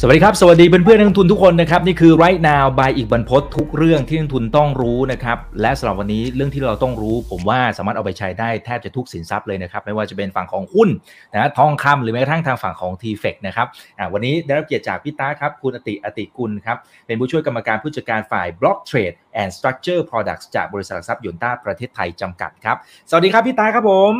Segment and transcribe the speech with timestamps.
[0.00, 10.88] สวัสดีครับ สวัสดีเพื่อนๆนักลงทุนทุกคนนะครับ นี่คือ right now by อีกบรรพททุกเรื่องที่นักลงทุนต้องรู้นะครับ และสำหรับวันนี้เรื่องที่เราต้องรู้ ผมว่าสามารถเอาไปใช้ได้แทบจะทุกสินทรัพย์เลยนะครับ ไม่ว่าจะเป็นฝั่งของหุ้น
[11.32, 13.66] นะทองคำหรือแม้กระทั่งทางฝั่งของ t f e c นะครับ
[14.12, 16.76] วันนี้ได้รับเกียรติจากพี่ตาครับ คุณอติอติกุลครับ
[17.06, 22.76] เป็นผู้ช่วยกรรมการผู้จัดการฝ่าย block trade and structure products จากบริษัทหลักทรัพย์ยนต้าประเทศไทยจำกัดครับ
[23.10, 24.12] สวัสดีครับพี่ตาครับผม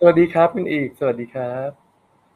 [0.00, 1.83] สวัสดีครับคุณอีก สวัสดีครับ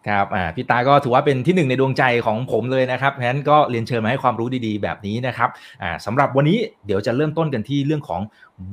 [0.07, 5.49] ครับอ่าพี่ตาก็ถือว่าเป็นที่หนึ่งในดวงใจของผมเลยนะครับเพราะฉะนั้นก็เรียนเชิญมาให้ความรู้ดีๆ แบบนี้นะครับ
[5.83, 8.21] อ่าสำหรับวันนี้เดี๋ยวจะเริ่มต้นกันที่เรื่องของ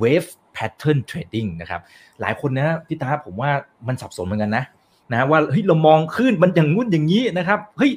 [0.01, 1.81] wave pattern trading นะครับ
[2.21, 3.51] หลายคนนะพี่ตาผมว่า
[3.87, 4.63] มันสับสนเหมือนกันนะ
[5.11, 7.91] นะว่าเฮ้ยเรามองขึ้นมันอย่างงู้นอย่างนี้นะครับเฮ้ย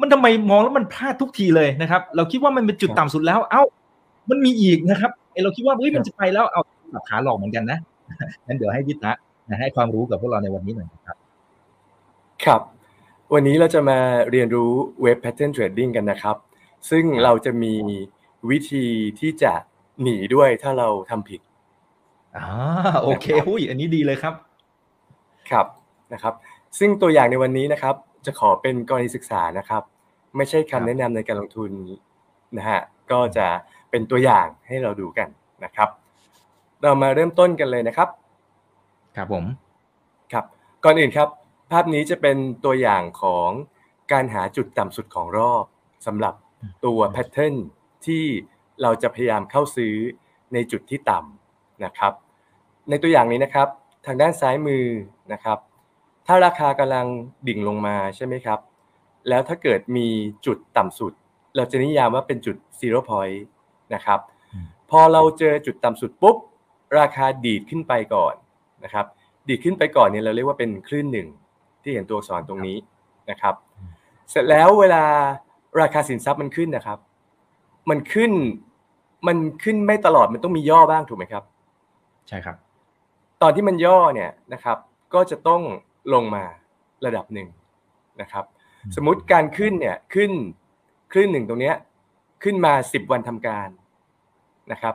[0.00, 3.62] มันทำไมมองแล้วมันพลาดทุกทีเลยนะครับ เราคิดว่ามันเป็นจุดต่ำสุดแล้ว เอ้า
[4.30, 6.62] มันมีอีกนะครับไอเราคิดว่าเฮ้ยมันจะไปแล้วเอา
[7.08, 7.78] ขาหลอกเหมือนกันนะ
[8.46, 9.12] งั้นเดี๋ยวให้พี่ตา
[9.48, 11.16] นะให้ความรู้กับพวกเราในวันนี้หน่อยครับ
[12.44, 12.60] ครับ
[13.32, 13.98] วันนี้เราจะมา
[14.30, 16.36] เรียนรู้เว็บ pattern trading กันนะครับ
[16.90, 17.74] ซึ่งเราจะมี
[18.50, 18.86] วิธี
[19.20, 19.52] ที่จะ
[20.02, 21.40] หนีด้วยถ้าเราทำผิด
[22.36, 22.44] อ่า
[23.02, 24.34] โอเคหุ้ยอันนี้ดีเลยครับ
[25.50, 25.66] ครับ
[26.12, 26.34] นะครับ
[26.78, 27.94] ซึ่งตัวอย่างในวันนี้นะครับ
[28.26, 29.82] จะขอเป็นกรณีศึกษานะครับ
[30.36, 31.70] ไม่ใช่ครับคำแนะนำในการลงทุน
[32.56, 33.46] นะฮะก็จะ
[33.90, 35.28] เป็นตัวอย่างให้เราดูกัน
[35.64, 35.88] นะครับ
[36.82, 38.08] เรามาเริ่มต้นกันเลยนะครับ
[39.16, 39.44] ครับผม
[40.32, 40.44] ครับ
[40.84, 41.28] ก่อนอื่นครับ
[41.70, 43.48] ภาพนี้จะเป็นตัวอย่างของ
[44.12, 45.64] การหาจุดต่ำสุดของรอบ
[46.06, 46.34] สำหรับ
[46.84, 47.54] ตัวแพทเทิร์น
[48.06, 48.24] ที่
[48.82, 49.94] เราจะพยายามเข้าซื้อ
[50.52, 52.12] ในจุดที่ต่ำนะครับ
[52.90, 53.68] ในตัวอย่างนี้นะครับ
[54.06, 54.84] ทางด้านซ้ายมือ
[55.32, 55.58] นะครับ
[56.26, 57.06] ถ้าราคากำลัง
[57.48, 58.60] ดิ่งลงมาใช่ไหมครับ
[59.28, 60.08] แล้วถ้าเกิดมี
[60.46, 61.12] จุดต่ำสุด
[61.56, 63.38] เราจะนิยามว่าเป็นจุด zero point
[63.94, 64.20] นะครับ
[64.90, 66.36] พอเราเจอจุดต่ำสุดปุ๊บ
[66.98, 68.34] ราคาดีดขึ้นไปก่อน
[68.84, 69.06] นะครับ
[69.48, 71.28] ดีดขึ้นไปก่อนเนี่ยเราเรียกว่าเป็นคลื่นหนึ่ง
[71.86, 72.76] ที่เห็นตัวอักษรตรงนี้
[73.30, 73.54] นะครับ
[74.30, 75.04] เสร็จแล้วเวลา
[75.80, 76.98] ราคาสินทรัพย์มันขึ้นนะครับ
[77.90, 78.32] มันขึ้น
[79.26, 81.44] มันขึ้นไม่ตลอดมันต้องมีย่อบ้างถูกไหมครับ
[82.28, 82.56] ใช่ครับ
[83.42, 84.78] ตอนที่มันย่อเนี่ยนะครับ
[85.14, 85.62] ก็จะต้อง
[86.14, 86.44] ลงมา
[87.06, 87.48] ระดับหนึ่ง
[88.20, 88.44] นะครับ
[88.84, 90.30] อืมสมมุติการขึ้นเนี่ยขึ้น
[91.12, 91.76] คลื่นหนึ่งตรงเนี้ย
[92.42, 93.68] ขึ้นมาสิบวันทำการ
[94.72, 94.94] นะครับ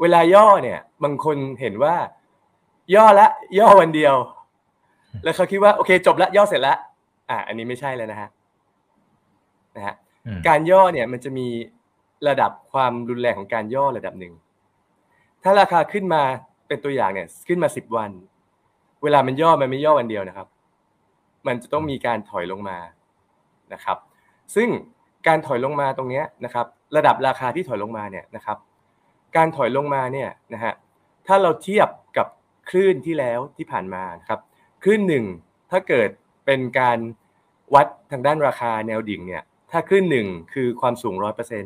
[0.00, 1.96] เวลาย่อเนี่ยบางคนเห็นว่า
[2.94, 4.14] ย่อละย่อวันเดียว
[5.22, 6.74] แล้วเขาคิดว่าโอเค จบละย่อเสร็จละ
[7.30, 8.28] อ่า อันนี้ไม่ใช่แล้วนะฮะ
[9.76, 9.94] นะฮะ
[10.26, 11.46] อืมการย่อเนี่ยมันจะมี
[12.28, 14.32] ระดับความรุนแรงของการย่อระดับหนึ่ง
[15.42, 16.22] ถ้าราคาขึ้นมา
[16.68, 18.10] เป็นตัวอย่างเนี่ย ขึ้นมาสิบวัน
[19.02, 20.48] เวลามันย่อมันไม่ย่อวันเดียวนะครับ
[21.46, 22.78] มันจะต้องมีการถอยลงมา
[23.72, 23.98] นะครับ
[24.54, 24.68] ซึ่ง
[25.26, 26.66] การถอยลงมาตรงเนี้ยนะครับ
[26.96, 28.58] ระดับราคาที่ถอยลงมาเนี่ยนะครับ
[29.36, 30.72] การถอยลงมาเนี่ยนะฮะ
[31.26, 32.26] ถ้าเราเทียบกับ
[32.68, 34.40] คลื่นที่แล้วที่ผ่านมานะครับ
[34.84, 35.24] คลื่นหนึ่ง
[35.70, 36.08] ถ้าเกิด
[36.46, 36.98] เป็นการ
[37.74, 41.64] วัดทางด้านราคาแนวดิ่งเนี่ยถ้าคลื่นหนึ่งคือความสูงร้อยเปอร์เซ็น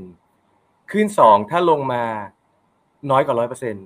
[0.91, 2.03] คลื่นสองถ้าลงมา
[3.11, 3.77] น้อยกว่าร้อยเปอร์เซ็น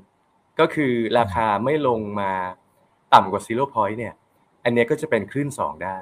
[0.61, 2.33] ก็คือราคาไม่ลงมา
[3.15, 4.15] ต่ำกว่า zero point เนี่ย
[4.65, 5.99] อันเนี้ยก็จะเป็นคลื่นสองได้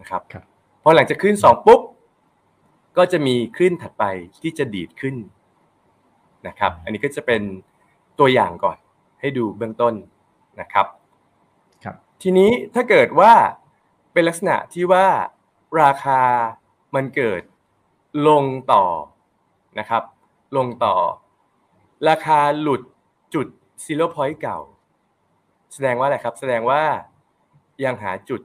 [0.00, 0.44] นะครับครับ
[0.82, 1.80] พอหลังจากคลื่นสองปุ๊บ
[2.96, 4.04] ก็จะมีคลื่นถัดไป
[4.42, 5.16] ที่จะดีดขึ้น
[6.46, 7.42] นะครับ อันนี้ก็จะเป็น
[8.18, 8.78] ตัวอย่างก่อน
[9.20, 9.94] ให้ดูเบื้องต้น
[10.60, 11.03] นะครับครับ
[12.26, 13.32] ทีนี้ถ้าเกิดว่า
[14.12, 15.06] เป็นลักษณะที่ว่า
[15.82, 16.20] ราคา
[16.94, 17.42] มันเกิด
[18.28, 18.84] ลงต่อ
[19.78, 20.02] นะครับ
[20.56, 20.96] ลงต่อ
[22.08, 22.82] ราคาหลุด
[23.34, 23.46] จุด
[23.84, 24.58] ซีโร่พอยต์เก่า
[25.74, 26.82] แสดงว่าอะไรครับ แสดงว่า
[27.84, 28.40] ยังหาจุด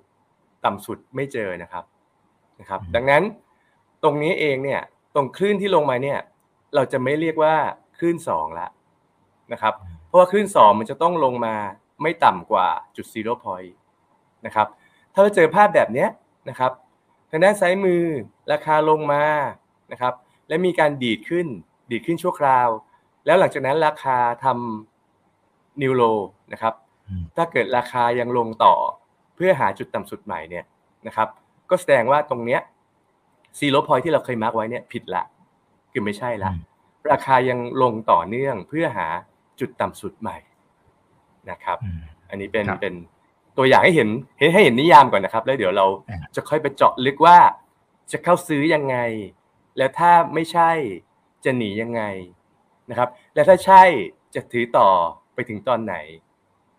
[0.65, 1.83] ต่ำสุดไม่เจอนะครับ
[2.59, 3.23] นะครับอืมดังนั้น
[4.03, 4.81] ตรงนี้เองเนี่ย
[5.15, 6.19] ตรงคลื่นที่ลงมาเนี่ย
[6.75, 7.55] เราจะไม่เรียกว่า
[7.97, 8.67] คลื่นสองละ
[9.53, 9.73] นะครับ
[10.05, 11.55] เพราะว่าคลื่นสองมันจะต้องลงมา
[12.01, 13.75] ไม่ต่ำกว่าจุดซีโร่พอยต์
[14.45, 14.67] นะครับ
[15.13, 16.09] ถ้าเราเจอภาพแบบเนี้ย
[16.49, 16.71] นะครับ
[17.29, 18.03] ทางด้านซ้ายมือ
[18.51, 19.23] ราคาลงมา
[19.91, 20.13] นะครับ
[20.47, 21.47] และมีการดีดขึ้น
[21.91, 22.67] ดีดขึ้นชั่วคราว
[23.25, 26.03] แล้วหลังจากนั้นราคาทำนิวโล
[26.53, 26.73] นะครับ
[27.07, 28.75] อืมถ้าเกิดราคายังลงต่อ
[29.35, 30.65] เพื่อหาจุดต่ำสุดใหม่เนี่ย
[31.07, 31.27] นะครับ
[31.69, 32.61] ก็แสดงว่าตรงเนี้ย
[33.59, 35.23] ซีโร่พอยที่เราเคยมาร์กไว้เนี่ยผิดละ
[35.91, 36.61] คือไม่ใช่ละอืม
[37.11, 39.07] ราคายังลงต่อเนื่องเพื่อหา
[39.59, 40.37] จุดต่ำสุดใหม่
[41.51, 41.99] นะครับอืม
[42.29, 42.95] อันนี้เป็นครับเป็น
[43.57, 47.37] ตัวอย่างให้เห็นให้ให้เห็นนิยามก่อนนะครับ แล้วเดี๋ยวเราอ่าจะค่อยไปเจาะลึกว่า
[48.11, 48.97] จะเข้าซื้อยังไง
[49.77, 50.69] แล้วถ้าไม่ใช่
[51.45, 52.01] จะหนียังไง
[52.89, 53.81] นะครับ และถ้าใช่
[54.35, 54.89] จะถือต่อ
[55.33, 55.95] ไปถึงตอนไหน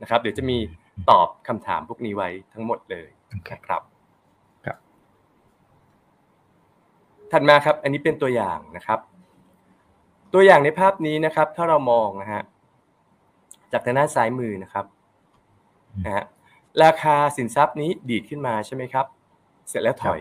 [0.03, 0.59] นะครับ เดี๋ยวจะมี
[1.11, 3.83] ตอบคำถามพวกนี้ไว้ทั้งหมดเลยโอเคนะครับ
[4.65, 4.77] ครับ
[7.33, 8.99] ถัดมาครับ อันนี้เป็นตัวอย่างนะครับ
[10.35, 12.43] ตัวอย่างในภาพนี้นะครับ ถ้าเรามองนะฮะ
[13.73, 14.85] จากทางด้านซ้ายมือนะครับ
[16.05, 16.25] นะฮะ
[16.83, 19.07] ราคาสินทรัพย์นี้ดีดขึ้นมาใช่ไหมครับ
[19.69, 20.21] เสร็จแล้วถอย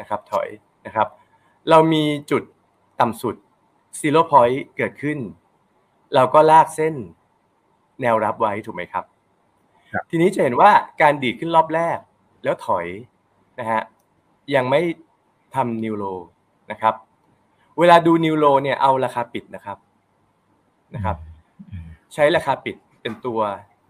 [0.00, 0.48] นะครับ ถอย
[0.86, 1.08] นะครับ
[1.70, 2.42] เรามีจุด
[3.00, 3.34] ต่ำสุด
[4.00, 5.18] zero point เกิดขึ้น
[6.14, 6.94] เราก็ลากเส้น
[8.02, 9.04] แนวรับไว้ถูกไหมครับ
[10.10, 10.70] ทีนี้จะเห็นว่า
[11.02, 11.98] การดีดขึ้นรอบแรก
[12.44, 12.86] แล้วถอย
[13.58, 13.80] นะฮะ
[14.54, 14.80] ยังไม่
[15.54, 16.04] ทำนิวโล
[16.70, 16.94] นะครับ
[17.78, 19.78] เวลาดูนิวโลเนี่ยเอาราคาปิดนะครับ
[20.94, 21.16] นะครับ
[22.16, 23.40] ใช้ราคาปิดเป็นตัว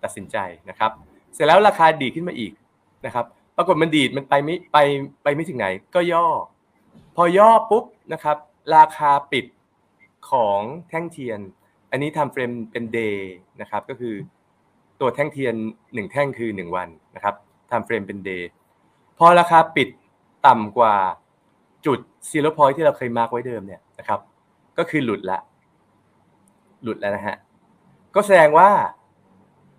[0.03, 0.37] ตัดสินใจ
[0.69, 0.91] นะครับ
[1.35, 2.53] เสร็จแล้วราคาดีขึ้นมาอีก
[3.07, 3.27] นะครับ
[3.57, 4.79] ปรากฏมันดีดมันไปไม่ไป
[5.23, 6.27] ไปไม่ถึงไหนก็ย่อ
[7.17, 8.37] พอย่อปุ๊บนะครับ
[8.77, 9.47] ราคาปิด
[10.31, 11.41] ของแท่งเทียน
[11.91, 14.15] อันนี้ time frame เป็น day นะครับ ก็คือ
[15.01, 15.55] ตัวแท่งเทียน
[15.95, 17.35] หนึ่งแท่งคือหนึ่งวันนะครับ
[17.71, 18.49] time frame เป็น day
[19.19, 19.89] พอราคาปิด
[20.47, 20.97] ต่ำกว่า
[21.87, 21.99] จุด
[22.29, 24.21] zero point ที่เราเคย mark ไว้เดิมเนี่ยนะครับ
[24.79, 25.39] ก็คือหลุดละ
[26.83, 27.37] หลุดแล้วนะฮะ
[28.17, 28.69] ก็แสดงว่า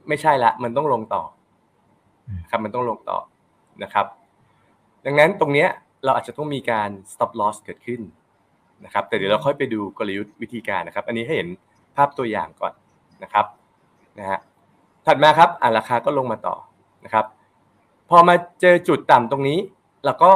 [0.07, 1.23] ไม่ใช่ละมันต้องลงต่อ
[2.49, 3.19] ครับมันต้องลงต่อ
[3.83, 4.05] นะครับ
[5.05, 5.69] ดังนั้นตรงเนี้ย
[6.03, 8.01] เราอาจจะต้องมีการ stop loss เกิดขึ้น
[8.85, 11.49] นะครับ แต่เดี๋ยวเราค่อยไปดูกลยุทธ์วิธีการนะครับ อันนี้ให้เห็น
[11.95, 12.73] ภาพตัวอย่างก่อน
[13.23, 13.45] นะครับ
[14.19, 14.39] นะฮะ
[15.05, 16.55] ถัดมาครับอ่าราคาก็ลงมาต่อ
[17.05, 17.25] นะครับ
[18.09, 19.59] พอมาเจอจุดต่ำตรงนี้
[20.05, 20.31] เราก็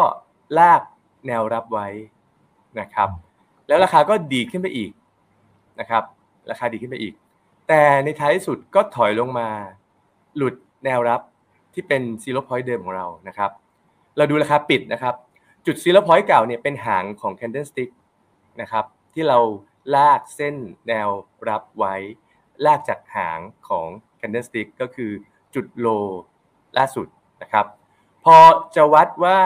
[0.59, 0.81] ลาก
[1.27, 1.87] แนวรับไว้
[2.79, 3.09] นะครับ
[3.67, 4.91] แล้วราคาก็ดีดขึ้นไปอีก
[5.79, 6.03] นะครับ
[6.49, 7.13] ราคาดีดขึ้นไปอีก
[7.67, 9.49] แต่ในท้ายสุดก็ถอยลงมา
[10.37, 10.55] หลุด
[10.85, 11.21] แนวรับ
[11.73, 13.51] ที่เป็น zero point เดิมของเรานะครับ
[14.17, 15.15] เราดูราคาปิดนะครับ
[15.65, 17.89] จุด zero point เก่าเนี่ยเป็นหางของ candle stick
[18.61, 19.39] นะครับ ที่เรา
[19.95, 20.55] ลากเส้น
[20.87, 21.09] แนว
[21.49, 21.95] รับไว้
[22.65, 23.87] ลากจากหางของ
[24.19, 25.11] candle stick ก็คือ
[25.55, 25.87] จุด low
[26.77, 27.07] ล่าสุด
[27.41, 27.65] นะครับ
[28.23, 28.37] พอ
[28.75, 29.39] จะวัดว่า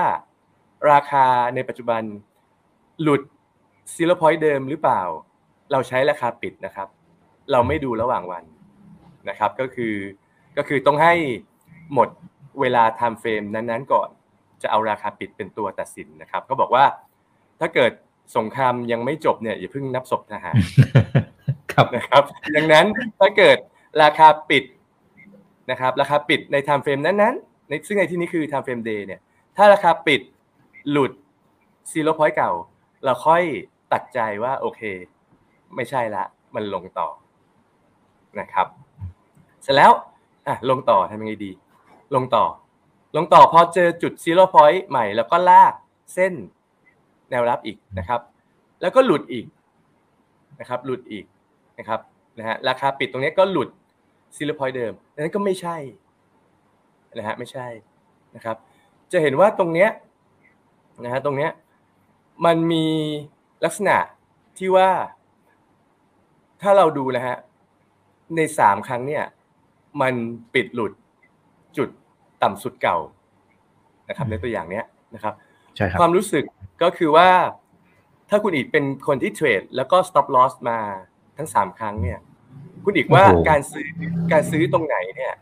[0.91, 1.25] ราคา
[1.55, 2.03] ในปัจจุบัน
[3.01, 3.21] หลุด
[3.95, 5.01] zero point เดิมหรือเปล่า
[5.71, 6.87] เราใช้ราคาปิดนะครับ
[7.51, 8.43] เราไม่ดูระหว่างวัน
[9.29, 9.95] นะครับ ก็คือ
[10.57, 11.13] ก็คือต้องให้
[11.93, 12.09] หมด
[12.61, 14.09] เวลา time frame นั้นๆก่อน
[14.61, 16.85] จะเอาราคาปิดเป็นตัวตัดสินนะครับ ก็บอกว่า
[17.59, 17.91] ถ้าเกิด
[18.37, 20.55] สงครามยังไม่จบเนี่ยอย่าเพิ่งนับศพทหาร
[21.73, 22.23] ครับนะครับ
[22.55, 22.85] ดังนั้น
[23.19, 23.57] ถ้าเกิด
[24.03, 24.63] ราคาปิด
[25.71, 29.21] นะครับ ราคาปิดใน time frame นั้นๆในซึ่งในที่นี้คือ time frame day เนี่ย
[29.57, 30.21] ถ้าราคาปิด
[30.89, 31.11] หลุด
[31.91, 32.51] ซีโร่พอยต์เก่า
[33.05, 33.43] เราค่อย
[33.93, 34.81] ตัดใจว่าโอเค
[35.75, 36.23] ไม่ใช่ละ
[36.55, 37.07] มันลงต่อ
[38.39, 38.67] นะครับ
[39.63, 39.91] เสร็จแล้ว
[40.47, 41.51] อะลงต่อทำยังไงดี
[42.15, 42.45] ลงต่อ
[43.15, 45.73] ลงต่อพอเจอจุด zero point ใหม่แล้วก็ลาก
[46.13, 46.33] เส้น
[47.29, 48.21] แนวรับอีกนะครับ
[48.81, 49.45] แล้วก็หลุดอีก
[50.59, 51.25] นะครับ หลุดอีก
[51.79, 51.99] นะครับ
[52.37, 53.69] นะฮะราคาปิดตรงนี้ก็หลุด
[54.35, 55.77] zero point เดิมดังนั้นก็ไม่ใช่
[57.17, 57.67] นะฮะไม่ใช่
[58.35, 58.57] นะครับ
[59.11, 59.89] จะเห็นว่าตรงเนี้ย
[61.03, 61.51] นะฮะตรงเนี้ย
[62.45, 62.85] มันมี
[63.65, 63.97] ลักษณะ
[64.57, 64.89] ที่ว่า
[66.61, 67.35] ถ้าเราดูนะฮะ
[68.35, 69.23] ในสามครั้งเนี่ย
[70.01, 70.13] มัน
[70.53, 70.91] ปิดหลุด
[71.77, 71.89] จุด
[72.43, 72.97] ต่ำสุดเก่า
[74.09, 74.85] นะครับ ในตัวอย่างเนี้ย
[75.15, 75.33] นะครับ
[75.75, 76.43] ใช่ครับความรู้สึก
[76.83, 77.29] ก็คือว่า
[78.29, 80.79] ถ้าคุณอีกเป็นคนที่เทรดแล้วก็ stop loss มา
[81.37, 82.19] ทั้งสามครั้งเนี่ย
[82.83, 83.87] คุณอีกว่าโอ้โหการซื้อ
[84.31, 85.33] การซื้อตรงไหนเนี่ย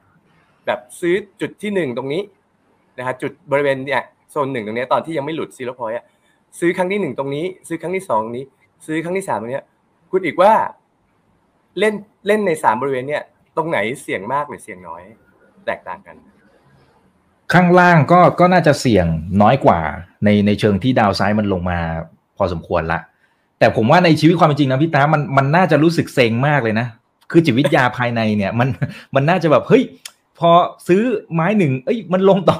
[0.66, 2.22] แบบซื้อจุดที่หนึ่งตรงนี้
[2.98, 4.02] นะฮะจุดบริเวณเนี่ย
[4.32, 6.06] โซนหนึ่งตรงเนี้ยตอนที่ยังไม่หลุด zero point อะ
[6.60, 8.46] ซื้อครั้งที่หนึ่งตรงนี้ ซื้อครั้งที่สองตรงนี้
[8.86, 9.66] ซื้อครั้งที่สามตรงเนี้ย
[10.12, 10.54] คุณอีกว่า
[11.80, 11.94] เล่น
[12.28, 13.24] เล่นในสามบริเวณเนี่ย
[13.58, 15.04] ตรงไหนเสี่ยงมากหรือเสี่ยงน้อย
[15.66, 16.16] แตกต่างกัน
[17.54, 19.06] ข้างล่างก็ก็น่าจะเสี่ยง
[19.42, 19.80] น้อยกว่า
[20.24, 21.80] ในในเชิงที่ downside มันลงมา
[22.38, 23.00] พอสมควรละ
[23.60, 26.88] แต่ผมว่าในชีวิตความเป็นจริงนะพี่ตามันมันน่าจะรู้สึกเซ็งมากเลยนะ
[27.32, 28.68] คือจิตวิทยาภายในเนี่ย มัน
[29.16, 29.84] มันน่าจะแบบเฮ้ย
[30.40, 30.52] พอ
[30.88, 31.04] ซื้อ
[31.34, 32.60] ไม้หนึ่งเอ้ย มันลงต่อ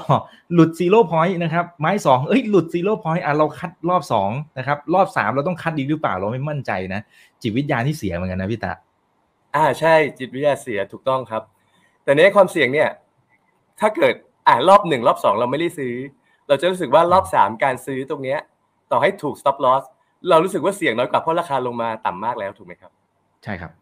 [0.54, 7.00] หลุด zero point นะครับ ไม้สองเอ้ย หลุด zero point อะเรา cut รอบสองนะครับ รอบสามเราต้อง cut อีกหรือเปล่าเราไม่มั่นใจนะ
[7.42, 8.72] จิตวิทยานี่เสียเหมือนกันนะพี่ตา
[9.54, 11.42] อ่าใช่จิตวิทยาเสียถูกต้องครับ
[12.04, 12.90] แต่ในความเสี่ยงเนี่ย
[13.80, 14.14] ถ้าเกิด
[14.48, 15.94] อ่ารอบหนึ่งรอบสองเราไม่ได้ซื้อ
[16.48, 18.38] เราจะรู้สึกว่ารอบสามการซื้อตรงเนี้ย
[18.90, 19.82] ต่อให้ถูก stop loss
[20.28, 22.92] เรารู้สึกว่าเสี่ยงน้อยกว่าเพราะราคาลงมาต่ำมากแล้วถูกไหมครับ
[23.44, 23.72] ใช่ครับ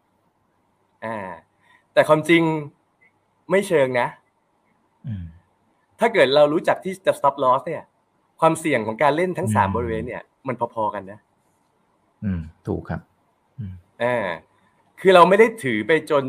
[1.05, 1.17] อ่า
[1.93, 2.41] แต่ความจริง
[3.51, 4.07] ไม่เชิงนะ
[5.07, 5.23] อืม
[5.99, 7.83] ถ้าเกิดเรารู้จักที่จะ stop loss เนี่ย
[8.39, 11.19] ความเสี่ยงของการเล่นทั้งสามอืมบริเวณเนี่ย มันพอๆกันนะ
[12.23, 13.01] อืม ถูกครับ
[14.03, 14.25] อ่า
[15.05, 16.25] คือเราไม่ได้ถือไปจน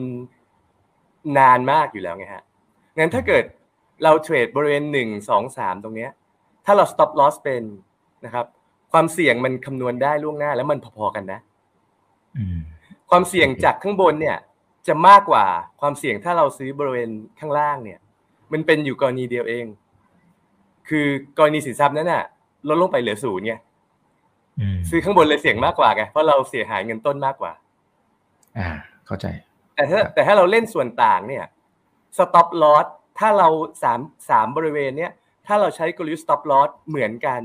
[1.39, 2.45] นานมากอยู่แล้วไงฮะ
[2.99, 3.45] งั้นถ้าเกิด
[4.05, 6.11] เราเทรดบริเวณหนึ่งสองสามตรงเนี้ย
[6.65, 7.63] ถ้าเรา stop loss เป็น
[8.25, 8.47] นะครับ
[8.93, 11.41] ความเสี่ยงมันคำนวณได้ล่วงหน้าแล้วมันพอๆกันนะ
[12.37, 12.59] อืม
[13.11, 14.37] ความเสี่ยงจากข้างบนเนี่ย
[14.89, 15.45] จะมากกว่า
[15.81, 17.99] ความเสี่ยงถ้าเราซื้อบริเวณข้างล่างเนี่ย
[18.53, 19.67] มันเป็นอยู่กรณีเดียวเอง
[20.89, 21.07] คือ
[21.39, 22.25] กรณีสินทรัพย์นั้นน่ะ
[22.69, 23.55] ลดลงไปเหลือศูนย์ไง
[24.61, 27.53] อืมซื้อข้างบนเลยเสี่ยงมากกว่าไงเพราะเราเสียหายเงินต้นมากกว่า
[28.59, 28.69] อ่า
[29.07, 29.27] เข้าใจ
[29.75, 31.45] แต่ถ้าแต่ถ้าเราเล่นส่วนต่างเนี่ย
[32.19, 32.87] stop loss
[33.19, 33.49] ถ้าเรา
[33.83, 35.13] สามสามบริเวณเนี้ย
[35.47, 37.41] ถ้าเราใช้กลยุทธ์ stop loss เหมือนกัน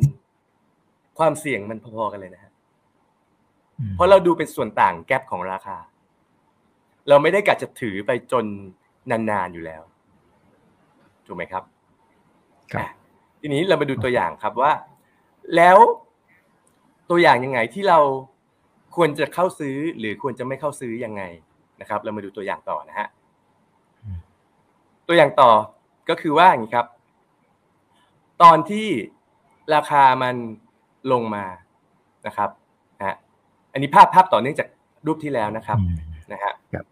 [1.20, 2.52] ความเสี่ยงมันพอๆกันเลยนะฮะ
[3.96, 5.78] เพราะเราดูเป็นส่วนต่างแกลบของราคา
[7.10, 8.46] เราไม่ได้กะจะถือไปจน
[9.12, 9.84] นานๆอยู่แล้ว
[11.26, 11.64] ถูกไหมครับ
[12.74, 12.90] ครับอะ
[13.40, 14.72] ทีนี้เรามาดูตัวอย่างครับว่า
[15.56, 15.78] แล้ว
[17.10, 18.00] ตัวอย่างยังไงที่เรา
[18.96, 21.24] ควรจะเข้าซื้อหรือควรจะไม่เข้าซื้อยังไง
[21.82, 23.08] นะครับ เรามาดูตัวอย่างต่อนะฮะ
[24.04, 24.20] อืม
[25.08, 25.52] ตัวอย่างต่อ
[26.10, 26.88] ก็คือว่าอย่างนี้ครับ
[28.42, 28.88] ตอนที่
[29.76, 30.36] ราคามัน
[31.12, 31.46] ลงมา
[32.28, 32.50] นะครับ
[33.00, 33.16] นะฮะ
[33.74, 34.68] อันนี้ภาพภาพต่อเนื่องจาก
[35.06, 35.98] รูปที่แล้วนะครับอืม
[36.32, 36.86] นะฮะครับ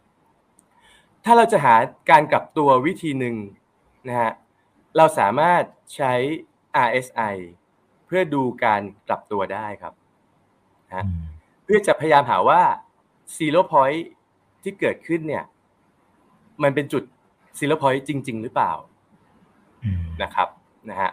[1.25, 1.75] ถ้าเราจะหา
[2.11, 3.35] การกลับตัววิธีหนึ่ง
[4.07, 4.31] นะฮะ
[4.97, 5.63] เราสามารถ
[5.95, 6.13] ใช้
[6.85, 7.35] RSI
[8.05, 9.93] เพื่อดูการกลับตัวได้ครับ
[10.87, 11.36] นะฮะอืม
[11.67, 12.61] เพื่อจะพยายามหาว่า
[13.37, 14.01] zero point
[14.63, 15.43] ที่เกิดขึ้นเนี่ย
[16.63, 17.03] มันเป็นจุด
[17.59, 18.71] zero point จริง ๆ หรือเปล่า
[19.83, 20.47] อืมนะครับ
[20.89, 21.11] นะฮะ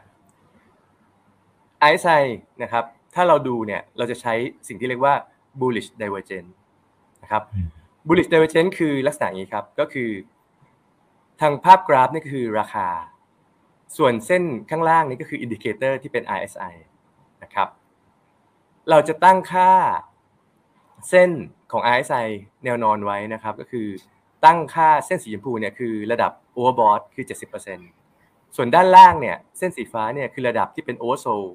[1.88, 2.24] RSI
[2.62, 2.84] นะครับ
[3.14, 4.34] ถ้าเราดูเนี่ยเราจะใช้
[4.68, 5.14] สิ่งที่เรียกว่า
[5.60, 6.52] bullish divergence
[7.22, 7.68] นะครับอืม
[8.06, 10.10] bullish divergence คือลักษณะอย่างนี้ครับ ก็คือ
[11.40, 12.88] ทางภาพกราฟนี่ก็คือราคา
[13.96, 16.74] ส่วนเส้นข้างล่างนี่ก็คือ indicator ที่เป็น RSI
[17.42, 17.68] นะครับ
[18.90, 19.70] เราจะตั้งค่า
[21.08, 21.30] เส้น
[21.72, 22.26] ของ RSI
[22.64, 23.88] แนวนอนไว้นะครับก็คือ
[24.44, 27.24] ตั้งค่าเส้นสีชมพูเนี่ยคือระดับ overbought คือ
[27.90, 31.48] 70%ส่วนด้านล่างเนี่ยเส้นสีฟ้าเนี่ยคือระดับที่เป็น oversold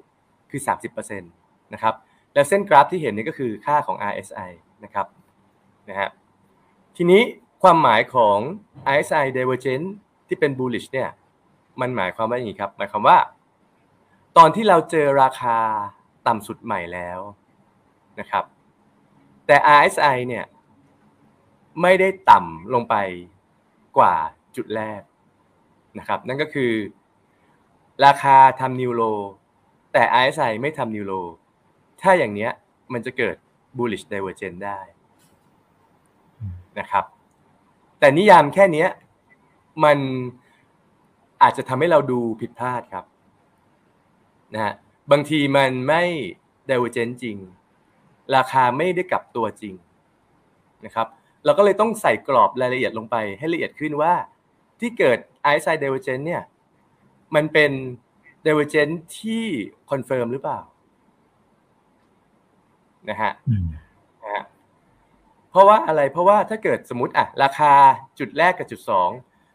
[0.50, 0.60] คือ
[0.96, 1.94] 30%นะครับ
[2.34, 4.50] แล้วเส้นกราฟที่เห็นนี่ก็คือค่าของ RSI
[4.84, 5.06] นะครับ
[5.88, 6.08] นะฮะ
[6.96, 7.22] ทีนี้
[7.62, 8.38] ความหมายของ
[8.94, 9.88] RSI divergence
[10.28, 11.08] ที่เป็น bullish เนี่ย
[11.80, 13.18] มันหมายความว่าอย่างนี้ครับ หมายความว่า
[14.36, 15.58] ตอนที่เราเจอราคา
[16.26, 17.20] ต่ำสุดใหม่แล้ว
[18.20, 18.44] นะครับ
[19.50, 20.44] แต่ RSI เนี่ย
[21.82, 22.94] ไม่ได้ต่ำลงไป
[23.98, 24.14] กว่า
[24.56, 25.02] จุดแรก
[25.98, 26.72] นะครับ นั่นก็คือ
[28.04, 29.02] ราคาทำนิวโล
[29.92, 31.12] แต่ RSI ไม่ทำนิวโล
[32.02, 32.50] ถ้าอย่างเนี้ย
[32.92, 33.36] มันจะเกิด
[33.76, 34.80] bullish divergence ได้
[36.78, 37.04] นะครับ
[37.98, 38.88] แต่นิยามแค่เนี้ย
[39.84, 39.98] มัน
[41.42, 43.04] อาจจะทำให้เราดูผิดพลาดครับ
[44.54, 44.74] นะฮะ
[45.10, 46.02] บางทีมันไม่
[46.70, 47.38] divergence จริง
[48.36, 49.74] ราคาไม่ได้กลับตัวจริง
[50.84, 51.06] นะครับ
[51.44, 54.12] เราก็เลยต้องใส่กรอบรายละเอียดลงไปให้ละเอียดขึ้นว่า
[54.80, 55.18] ที่เกิด
[55.54, 56.42] RSI divergence เนี่ย
[57.34, 57.70] มันเป็น
[58.46, 59.44] divergence ที่
[59.90, 60.60] confirm หรือเปล่า
[63.08, 63.66] นะฮะอืม
[64.22, 64.44] นะฮะ
[65.50, 67.72] เพราะว่าอะไรเพราะว่าถ้าเกิดสมมติอะราคา
[68.18, 69.10] จุดแรกกับจุดสอง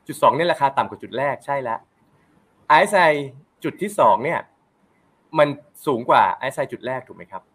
[0.08, 1.80] จุดสองเนี่ยราคาต่ำกว่าจุดแรกใช่แล้ว
[2.82, 3.12] RSI
[3.64, 4.40] จุดที่สองเนี่ย
[5.38, 5.48] มัน
[5.86, 7.55] สูงกว่า RSI จุดแรกถูกไหมครับใช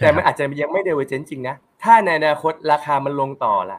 [0.00, 3.78] แต่มันครับอาจจะยังไม่เดเวอร์เจนจริงนะถ้าในอนาคตราคามันลงต่อล่ะ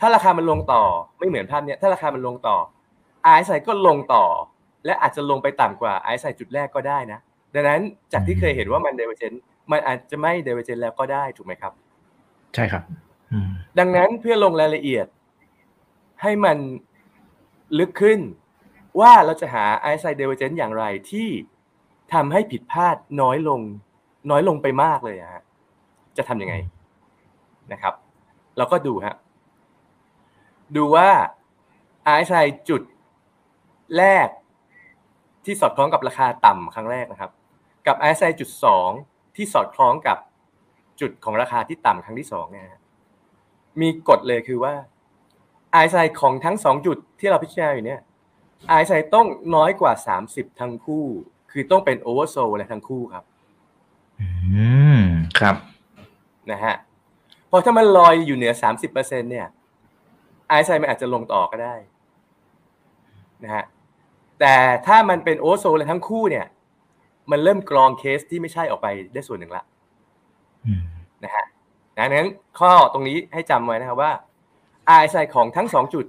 [0.00, 0.82] ถ้าราคามันลงต่อ
[1.18, 2.56] ไม่เหมือนภาพเนี้ยถ้าราคามันลงต่อ
[3.32, 4.24] RSI ก็ลงต่อ
[4.84, 7.18] และอาจจะลงไปต่ำกว่า RSI จุดแรกก็ได้นะ
[7.54, 7.80] ดังนั้น
[8.12, 9.32] จากที่เคยเห็นว่ามัน diverge
[9.70, 11.72] มันอาจจะไม่ diverge แล้วก็ได้ถูกไหมครับ
[12.54, 12.82] ใช่ครับ
[13.32, 15.06] อืมดังนั้นเพื่อลงรายละเอียด
[16.22, 16.56] ให้มัน
[17.78, 18.20] ลึกขึ้น
[19.00, 21.28] ว่าเราจะหา RSI divergence อย่างไรที่
[22.12, 23.60] ทำให้ผิดพลาดน้อยลง
[24.30, 25.42] น้อยลงไปมากเลยอะฮะ
[26.16, 26.54] จะทำยังไง
[27.72, 27.94] นะครับ
[28.56, 29.16] เราก็ดูฮะ
[30.76, 31.08] ดูว่า
[32.14, 32.82] RSI จุด
[33.96, 34.28] แรก
[35.44, 37.30] ที่สอดคล้องกับราคาต่ำครั้งแรกนะครับ
[37.86, 38.90] กับ RSI จุดสอง
[39.36, 40.18] ที่สอดคล้องกับ
[41.00, 42.80] จุดของราคาที่ต่ำครั้งที่สองเนี่ยฮะ
[43.80, 44.74] มีกฎเลยคือว่า
[45.82, 48.00] RSI ของทั้งสองจุดที่เราพิจารณาอยู่เนี่ย
[48.78, 49.92] RSI ต้องน้อยกว่า
[50.26, 51.04] 30 ทั้งคู่
[51.50, 53.24] คือต้องเป็น oversold และทั้งคู่ครับ
[54.20, 54.26] อื
[54.98, 55.00] ม
[55.38, 55.56] ครับ
[56.50, 56.74] นะฮะ
[57.48, 58.52] เพราะถ้ามันลอยอยู่เหนือ
[58.90, 59.46] 30%เนี่ย
[60.54, 61.74] RSI มันอาจจะลงต่อก็ได้
[63.44, 63.64] นะฮะ
[64.40, 64.54] แต่
[64.86, 66.46] ถ้ามันเป็น oversold และทั้งคู่เนี่ย
[67.30, 69.64] มันเริ่มกรองเคสที่ไม่ใช่ออกไปได้ส่วนหนึ่งละ
[70.66, 70.82] อืม
[71.24, 71.44] นะฮะ
[71.96, 74.12] ดังนั้นข้อตรงนี้ให้จำไว้นะครับว่า
[74.98, 76.04] RSI ของทั้งสองจุด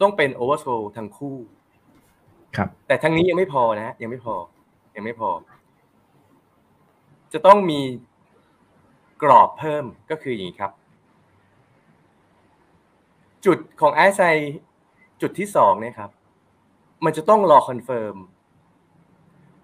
[0.00, 1.36] ต้องเป็น oversold ทั้งคู่
[2.56, 4.34] ครับ แต่ทั้งนี้ยังไม่พอนะฮะยังไม่พอ
[4.96, 5.30] ยังไม่พอ
[7.34, 7.80] จะต้องมี
[9.22, 10.72] กรอบเพิ่มก็คืออย่างนี้ครับ
[13.44, 14.36] จุดของ RSI
[15.22, 16.10] จุดที่สองเนี่ยครับ
[17.04, 18.16] มันจะต้องรอ confirm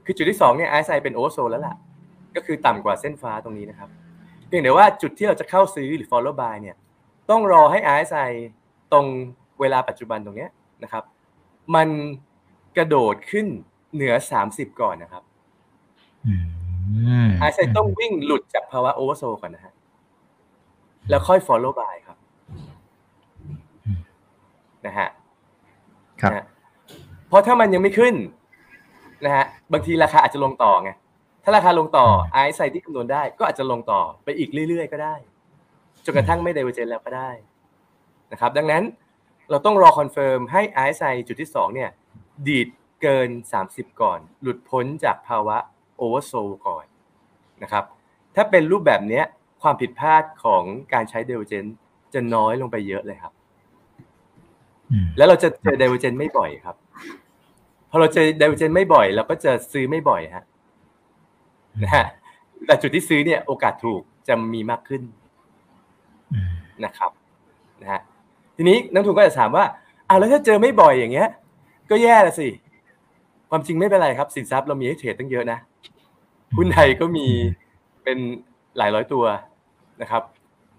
[0.04, 1.76] คือจุดที่สองเนี่ย RSI เป็น oversold แล้วล่ะ
[2.36, 3.90] ก็คือต่ำกว่าเส้นฟ้าตรงนี้นะครับ
[4.46, 6.76] เพียงแต่ว่าจุดที่เราจะเข้าซื้อหรือ follow buy เนี่ย
[7.30, 8.30] ต้องรอให้ RSI
[8.92, 9.06] ตรง
[9.60, 10.50] เวลาปัจจุบันตรงเนี้ย
[10.82, 11.04] นะครับ
[11.74, 11.88] มัน
[12.76, 13.46] กระโดดขึ้น
[13.94, 14.14] เหนือ
[14.46, 15.22] 30 ก่อนนะครับ
[16.90, 19.74] อืม RSI ต้องวิ่งหลุดจากภาวะ oversold ก่อนนะฮะ
[21.10, 22.18] แล้วค่อย follow buy ครับ
[23.84, 23.86] อ
[24.86, 25.08] นะฮะ
[26.20, 26.44] ครับนะฮะ
[27.28, 28.14] เพราะถ้ามันยังไม่ขึ้น
[29.24, 30.90] นะฮะ บางทีราคาอาจจะลงต่อไง
[31.44, 35.14] ถ้าราคาลงต่อไอซ์ไซที่คำนวณได้ ก็อาจจะลงต่อไปอีกเรื่อยๆ ก็ได้
[36.04, 37.30] จนกระทั่งไม่ diverge แล้วก็ได้
[38.32, 38.82] นะครับ ดังนั้น
[39.50, 41.90] เราต้องรอ confirm ให้ RSI จุดที่สองเนี่ย
[42.46, 42.68] ดีด
[43.02, 43.28] เกิน
[43.64, 45.56] 30 ก่อน หลุดพ้นจากภาวะ
[46.00, 46.32] oversold
[46.66, 46.84] ก่อน
[47.62, 47.84] นะครับ
[48.36, 49.24] ถ้าเป็นรูปแบบเนี้ย
[49.62, 51.64] ความผิดพลาดของการใช้ divergence
[52.14, 53.32] จะน้อยลงไปเยอะเลยครับ
[54.90, 56.76] อืมแล้วเราจะเจอ divergence ไม่บ่อยครับ
[57.90, 60.44] พอเราเจอ divergence ไม่บ่อยเราก็จะซื้อไม่บ่อยฮะ
[61.82, 62.06] นะฮะ
[62.66, 65.02] แต่จุดที่ซื้อเนี่ยโอกาสถูกจะมีมากขึ้น
[66.34, 66.52] อืม
[66.84, 67.10] นะครับ
[67.82, 68.00] นะฮะ
[68.56, 69.64] ทีนี้นักลงทุนก็จะถามว่า
[70.08, 71.28] อ้าวแล้วถ้าเจอไม่บ่อยอย่างเงี้ย
[71.90, 72.48] ก็แย่ละสิ
[73.50, 75.58] ความจริงไม่เป็นไรครับ สินทรัพย์เรามีให้เทรดตั้งเยอะนะ
[76.56, 77.26] หุ้นไทยก็มี
[78.04, 78.18] เป็น
[78.78, 79.24] หลายร้อยตัว
[80.02, 80.22] นะครับ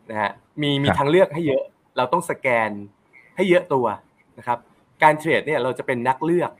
[0.10, 1.63] นะฮะมีมีครับทางเลือกให้เยอะ
[1.98, 2.70] เราต้องสแกน
[3.36, 3.86] ให้เยอะตัว
[4.38, 4.58] นะครับ
[5.04, 6.51] การเทรดเนี่ยเราจะเป็นนักเลือก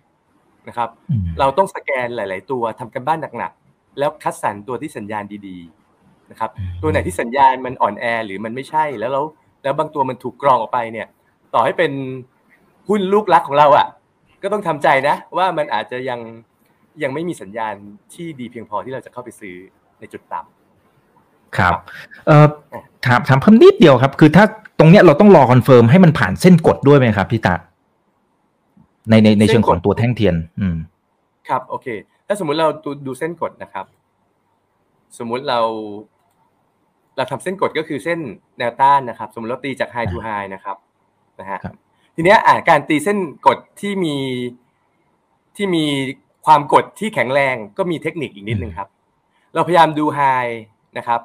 [0.68, 5.58] นะครับอืมเราต้องสแกนหลาย ๆ ตัวทำกันบ้านหนักๆแล้วคัดสรรตัวที่สัญญาณดี
[5.96, 6.50] ๆนะครับ
[6.82, 9.26] ตัวไหนที่สัญญาณมันอ่อนแอหรือมันไม่ใช่แล้วแล้ว
[9.64, 11.08] แล้วบางตัวมันถูกกรองออกไปเนี่ย
[11.54, 11.92] ต่อให้เป็น
[12.90, 13.88] หุ้นลูกรักของเราอะ
[14.44, 16.20] ก็ต้องทำใจนะ ว่ามันอาจจะยัง
[17.04, 17.74] ยังไม่มีสัญญาณ
[18.14, 19.56] ที่ดีเพียงพอที่เราจะเข้าไปซื้อ
[20.00, 21.74] ในจุดต่ำครับ
[22.28, 22.46] เอ่อ
[23.06, 24.46] ถามถามเพิ่มนิดเดียวครับ คือถ้า
[24.80, 27.56] ตรงเนี้ยเราต้องรอ confirm ให้มันผ่านเส้นกดด้วยไหมครับพี่ตา
[29.10, 30.78] ในในในเชิงของตัวแท่งเทียน อืม
[31.50, 31.88] ครับโอเค
[32.28, 33.86] ถ้าสมมุติเราดูดูเส้นกดนะครับ
[35.18, 35.60] สมมุติเรา
[37.18, 38.20] เราทำเส้นกดก็คือเส้น
[38.58, 40.78] แนวต้านนะครับ สมมติเราตีจาก high to high นะครับ
[41.40, 41.76] นะฮะครับ
[42.16, 43.18] ทีเนี้ยอ่าการตีเส้น
[43.48, 44.16] กดที่มี
[45.56, 45.86] ที่มี
[46.46, 48.90] ความกดที่แข็งแรงก็มีเทคนิคอีกนิดนึงครับ
[49.54, 50.52] เราพยายามดู high
[50.98, 51.22] นะครับ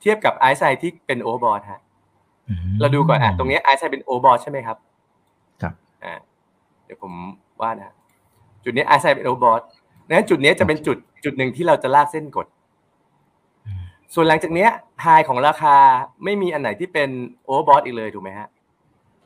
[0.00, 1.80] เทียบกับไอซ์ไซที่เป็นโอเวอร์บอทฮะ
[2.48, 4.76] อืมเราดูก่อนอะตรงเนี้ไอซ์ไซเป็นโอเวอร์บอทใช่ไหมครับ
[5.62, 5.74] ครับ
[6.04, 6.14] อ่า
[6.84, 7.12] เดี๋ยวผม
[7.60, 7.94] ว่าดนะ
[8.64, 9.62] จุดนี้ไอซ์ไซเป็นโอเวอร์บอท
[10.06, 12.46] ดังนั้นจุดนี้จะเป็นจุดจุดหนึ่งที่เราจะลากเส้นกด
[13.66, 13.82] อืม
[14.14, 14.70] ส่วนหลังจากเนี้ย
[15.02, 15.76] high ของราคา
[16.24, 17.08] ไม่มีอันไหนที่เป็น
[17.44, 18.48] overbought อีกเลยถูกไหมฮะ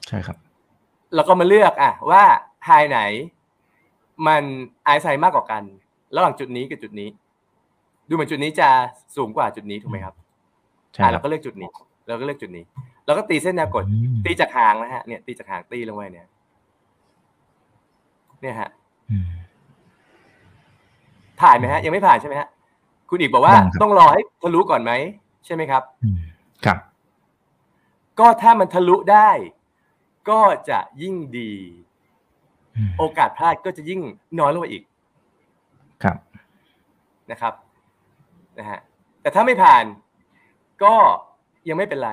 [0.09, 0.37] ใช่ครับ
[1.15, 2.23] เราก็มาเลือกอะว่า
[2.65, 3.01] ไฮไหน
[4.27, 4.43] มัน
[4.85, 5.63] ไอซ์ไซมากกว่ากัน
[6.17, 7.09] ระหว่างจุดนี้กับจุดนี้
[8.09, 8.69] ดูเหมือนจุดนี้จะ
[9.17, 10.15] สูงกว่าจุดนี้ถูกไหมครับ
[10.95, 11.69] ใช่อะครัเราก็เลือกจุดนี้
[12.07, 12.65] เราก็เลือกจุดนี้
[13.07, 16.27] เราก็ตีเส้นแนวกดอืมตีจากหางนะฮะเนี่ยตีจากหางตีลงไปเนี่ย
[18.41, 18.71] เนี่ยฮะ
[19.11, 19.31] อืม
[21.41, 22.49] ผ่านไหมฮะ ยังไม่ผ่านใช่ไหมฮะ
[23.09, 24.93] คุณอีกบอกว่ายังครับต้องรอให้ทะลุก่อนไหม
[25.45, 26.21] ใช่ไหมครับอืม
[26.65, 26.79] ครับ
[28.19, 29.31] ก็ถ้ามันทะลุได้
[30.31, 31.88] ก็จะยิ่งดีอืม
[32.99, 34.01] โอกาสพลาดก็จะยิ่ง
[34.41, 34.83] น้อยลงไปอีก
[36.03, 36.17] ครับ
[37.31, 37.55] นะครับ
[38.59, 38.79] นะฮะ
[39.23, 39.85] แต่ถ้าไม่ผ่าน
[40.85, 40.95] ก็
[41.69, 42.13] ยังไม่เป็นไร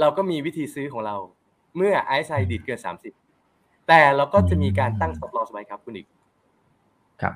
[0.00, 1.16] เราก็มีวิธีซื้อของเรา
[1.76, 3.12] เมื่อไอซ์ไซดีดเกินสามสิบ
[3.88, 6.06] แต่เราก็จะมีการตั้ง stop loss ไว้ครับคุณอีก
[7.22, 7.34] ครับ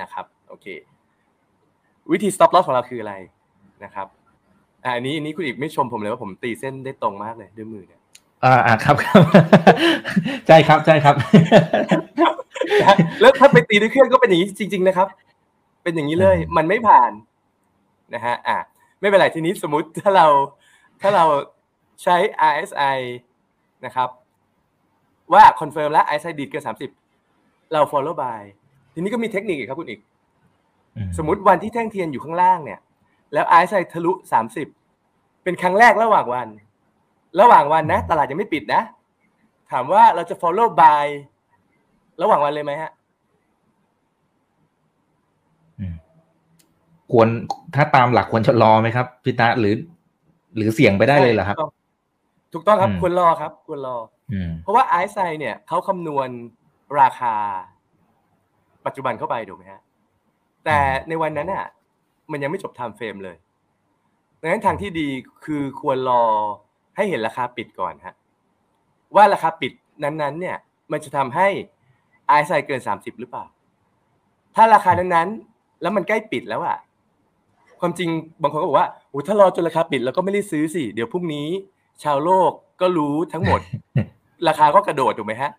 [0.00, 0.66] นะครับ โอเค
[2.10, 3.14] วิธี stop loss ของเราคืออะไร
[3.84, 4.06] นะครับ
[4.84, 7.99] อ่าอันนี้อันนี้คุณอีกไม่ชมผมเลยว่าผมตีเส้นได้ตรงมากเลยด้วยมือเนี่ย
[8.44, 9.22] อ่าอ่าครับครับ
[10.46, 11.14] ใช่ครับใช่ครับ
[12.80, 15.08] นะฮะแล้วถ้าไปตีด้วยเครื่องก็เป็นอย่างนี้จริง ๆ นะครับ
[15.82, 17.12] เป็นอย่างนี้เลยอืมมันไม่ผ่าน
[18.14, 18.58] นะฮะอะ
[19.00, 20.26] ไม่เป็นไรทีนี้สมมุติถ้าเรา
[21.00, 21.24] ถ้าเรา
[22.02, 22.16] ใช้
[22.50, 22.98] RSI
[23.84, 24.08] นะครับ
[25.32, 26.90] ว่าคอนเฟิร์มแล้ว RSI ดีดเกินสามสิบ
[27.72, 28.42] เรา follow buy
[28.94, 30.00] ทีนี้ก็มีเทคนิคอีกครับคุณอีก
[30.96, 32.80] อืมสมมติวันที่แท่งเทียนอยู่ข้างล่างเนี่ย
[33.32, 34.68] แล้วไอซ์ไซทะลุสามสิบ
[35.44, 36.48] เป็นครั้งแรกระหว่างวัน
[37.40, 38.82] ระหว่างวันนะ ตลาดยังไม่ปิดนะ
[39.70, 41.06] ถามว่าเราจะ follow buy
[42.22, 42.90] ระหว่างวันเลยไหมฮะ
[45.78, 45.94] อืม
[47.12, 47.28] ควร
[47.74, 49.74] ถ้าตามหลักควรจะรอไหมครับพี่ตาหรือ
[50.56, 51.56] หรือเสี่ยงไปได้เลยเหรอครับ
[52.52, 53.96] ถูกต้องครับอืมควรรอครับควรรอ
[54.32, 56.28] อืมเพราะว่าไอซ์ไซเนี่ยเขาคำนวณ
[57.00, 57.34] ราคา
[58.86, 59.80] ปัจจุบันเข้าไปถูกไหมฮะ
[60.64, 61.66] แต่ในวันนั้นน่ะ
[62.30, 63.36] มันยังไม่จบ time frame เลย
[64.40, 65.08] ดังนั้นทางที่ดี
[65.44, 66.24] คือควรรอ
[66.96, 68.14] ให้เห็นราคาปิดก่อนฮะ
[69.16, 69.72] ว่าราคาปิด
[70.02, 70.56] นั้นๆ เนี่ย
[70.92, 71.48] มันจะทำให้
[72.26, 73.44] ไอซ์ไซเกินสามสิบหรือเปล่า
[74.54, 76.78] ถ้าราคานั้นๆ แล้วมันใกล้ปิดแล้วอะ
[77.80, 78.08] ความจริง
[78.42, 81.48] บางคนก็บอกว่าโอ้ถ้ารอจนราคาปิดแล้วก็ไม่ได้ซื้อสิเดี๋ยวพรุ่งนี้
[82.02, 82.50] ชาวโลก
[82.80, 83.60] ก็รู้ทั้งหมด
[84.48, 85.50] ราคาก็กระโดดถูกไหมฮะ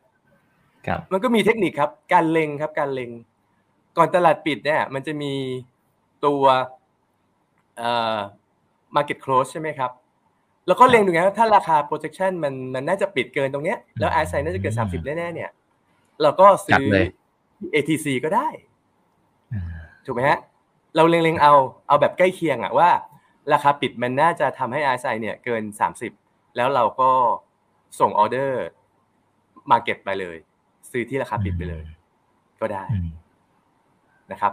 [0.87, 3.11] ครับ มันก็มีเทคนิคครับ การเล็งครับ การเล็ง
[3.97, 5.33] ก่อนตลาดปิดเนี่ย มันจะมี
[6.25, 6.43] ตัว
[7.77, 8.17] เอ่อ
[8.95, 9.91] market close ใช่ไหมครับ
[10.67, 15.49] แล้วก็เล็งดูไงว่าถ้าราคา projection มันมันน่าจะปิดเกินตรงเนี้ยแล้ว i อ i น่าจะเกิน30แน่ๆเนี่ย
[16.21, 17.05] เราก็ซื้จัดอเลย
[17.75, 18.47] ATC ก็ได้
[19.53, 19.69] อืม
[20.05, 20.39] ถูกไหมฮะ
[20.95, 21.53] เราเล็งๆเอา
[21.87, 22.89] เอาแบบใกล้เคียงอะว่า
[23.53, 25.63] ราคาปิดมันน่าจะทำให้ RSI เนี่ยเกิน
[26.09, 27.11] 30แล้วเราก็
[27.99, 28.63] ส่งออเดอร์
[29.71, 30.37] มาเก็ตไปเลย
[30.91, 31.83] ซื้อที่ราคาปิดไปเลย
[32.61, 33.09] ก็ได้อืม
[34.31, 34.51] นะครับ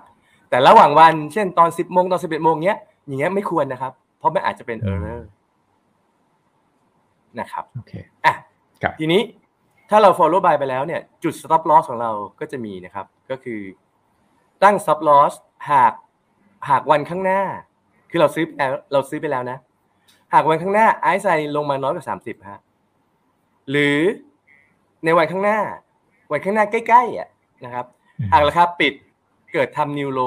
[0.51, 5.21] แต่ระหว่างวันเช่นตอนสิบโมงตอนสิบเอ็ดโมงเนี้ยอย่างเงี้ยไม่ควรนะครับ เพราะมันอาจจะเป็น error
[7.40, 7.92] นะครับโอเค
[8.24, 8.35] อะ
[8.83, 9.22] ครับทีนี้
[9.90, 13.61] ถ้าเรา follow by ไปแล้วเนี่ยจุด stop loss ของเราก็จะมีนะครับ ก็คือ
[14.62, 15.33] ตั้ง stop loss
[15.70, 15.92] หาก
[16.68, 17.40] หากวันข้างหน้า
[18.11, 19.59] คือเราซื้อไปแล้วเราซื้อไปแล้วนะ
[20.35, 22.61] หากวันข้างหน้าไอซ์ไซลงมาน้อยกว่าสามสิบฮะ
[23.70, 23.98] หรือ
[25.05, 25.59] ในวันข้างหน้า
[26.31, 27.29] วันข้างหน้าใกล้ๆอะ
[27.64, 27.87] นะครับ
[28.33, 28.94] หากราคาปิด
[29.53, 30.20] เกิดทำนิวโล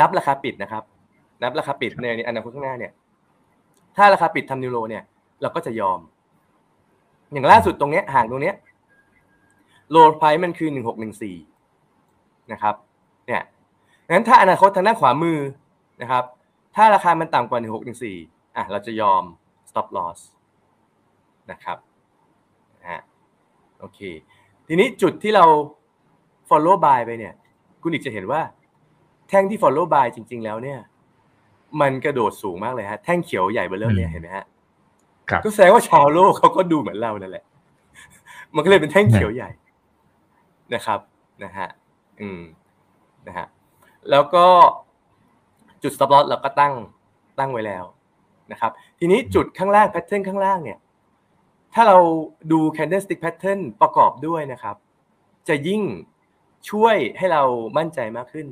[0.00, 0.84] นับราคาปิดนะครับ
[1.42, 2.92] นับราคาปิดในอนาคตข้างหน้าเนี่ย
[3.96, 5.02] ถ้าราคาปิดทำนิวโลเนี่ย
[5.44, 6.00] เราก็จะยอม
[7.32, 8.54] อย่างล่าสุดตรงเนี้ยห่างตรงเนี้ย
[9.90, 11.36] โลไพรมันคือหนึ่งหกหนึ่งสี่
[12.52, 12.74] นะครับ
[13.26, 13.42] เนี่ย
[14.10, 15.38] งั้นถ้าอนาคตทางด้านขวามือ
[16.02, 16.24] นะครับ
[16.76, 18.16] ถ้าราคามันต่ำกว่าหนึ่งหกหนึ่งสี่
[18.56, 19.22] อะเราจะยอม
[19.70, 20.18] stop loss
[21.50, 21.78] นะครับ
[22.90, 23.00] ฮะ
[23.80, 24.00] โอเค
[24.66, 25.44] ทีนี้จุดที่เรา
[26.48, 27.34] follow by ไปเนี่ย
[27.82, 28.40] คุณอีกจะเห็นว่า
[29.28, 30.78] แท่งที่ follow by จริง ๆ แล้วเนี่ย
[31.80, 34.44] มันกระโดดสูงมากเลยฮะ แท่งเขียวใหญ่เบอร์เริ่มเนี่ยเห็นไหมฮะ
[35.44, 37.44] ก็แสดงว่าชาวโลกเขาก็ดูเหมือนเรานั่นแหละ
[38.54, 39.50] มันก็เลยเป็นแท่งเขียวใหญ่
[40.74, 41.00] นะครับ
[41.44, 41.68] นะฮะ
[42.20, 42.40] อืม
[43.26, 43.46] นะฮะ
[44.10, 44.46] แล้วก็
[45.82, 46.74] จุด stop loss เราก็ตั้ง
[47.38, 47.84] ตั้งไว้แล้ว
[48.52, 50.78] นะครับ ทีนี้จุดข้างล่างแพทเทิร์นข้างล่างเนี่ย
[51.74, 51.98] ถ้าเรา
[52.52, 54.76] ดู candlestick pattern ประกอบด้วยนะครับ
[55.48, 55.82] จะยิ่ง
[56.70, 57.42] ช่วยให้เรา
[57.78, 58.46] มั่นใจมากขึ้น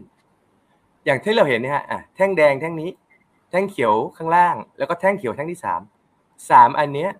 [1.04, 2.90] อย่างที่เราเห็นเนี่ยฮะอะแท่งแดงแท่งนี้
[3.50, 5.80] แท่งเขียวข้างล่าง แล้วก็แท่งเขียวแท่งที่สาม
[6.50, 7.11] สามอันเนี้ย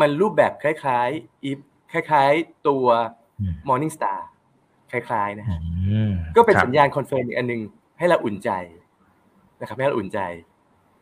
[0.00, 1.58] มันรูปแบบคล้ายๆอีฟ
[1.92, 2.86] คล้ายๆตัว
[3.40, 4.20] อืม Morning Star
[4.90, 7.62] คล้ายๆนะฮะอืมก็เป็นครับสัญญาณคอนเฟิร์มอีกอันหนึง
[7.98, 8.50] ให้เราอุ่นใจ
[9.60, 10.20] นะครับให้เราอุ่นใจ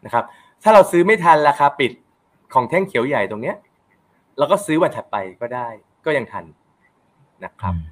[0.04, 0.24] นะครับ
[0.62, 1.92] ถ้าเราซื้อไม่ทันราคาปิด
[2.54, 3.56] ของแท่งเขียวใหญ่ตรงเนี้ย
[4.38, 5.68] เราก็ซื้อวันถัดไปก็ได้
[6.06, 6.44] ก็ยังทัน
[7.44, 7.84] นะครับอืม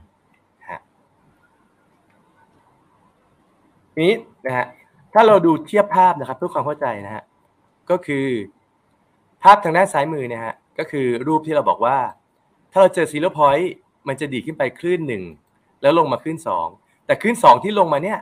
[0.71, 0.81] ฮะ
[3.95, 4.15] ทีนี้
[4.47, 4.67] นะฮะ
[5.15, 7.23] ถ้าเราดูเทียบภาพนะครับเพื่อความเข้าใจนะฮะ
[7.91, 8.27] ก็คือ
[9.43, 11.97] ภาพทางด้านซ้ายมือเนี่ยฮะก็คือรูปที่เราบอกว่า
[12.73, 13.73] ถ้าเราเจอ zero point
[14.09, 15.23] มันจะดีดขึ้นไปคลื่นหนึ่ง
[15.83, 16.67] แล้วลงมาคลื่นสอง
[17.07, 18.19] แต่คลื่นสองที่ลงมาเนี่ย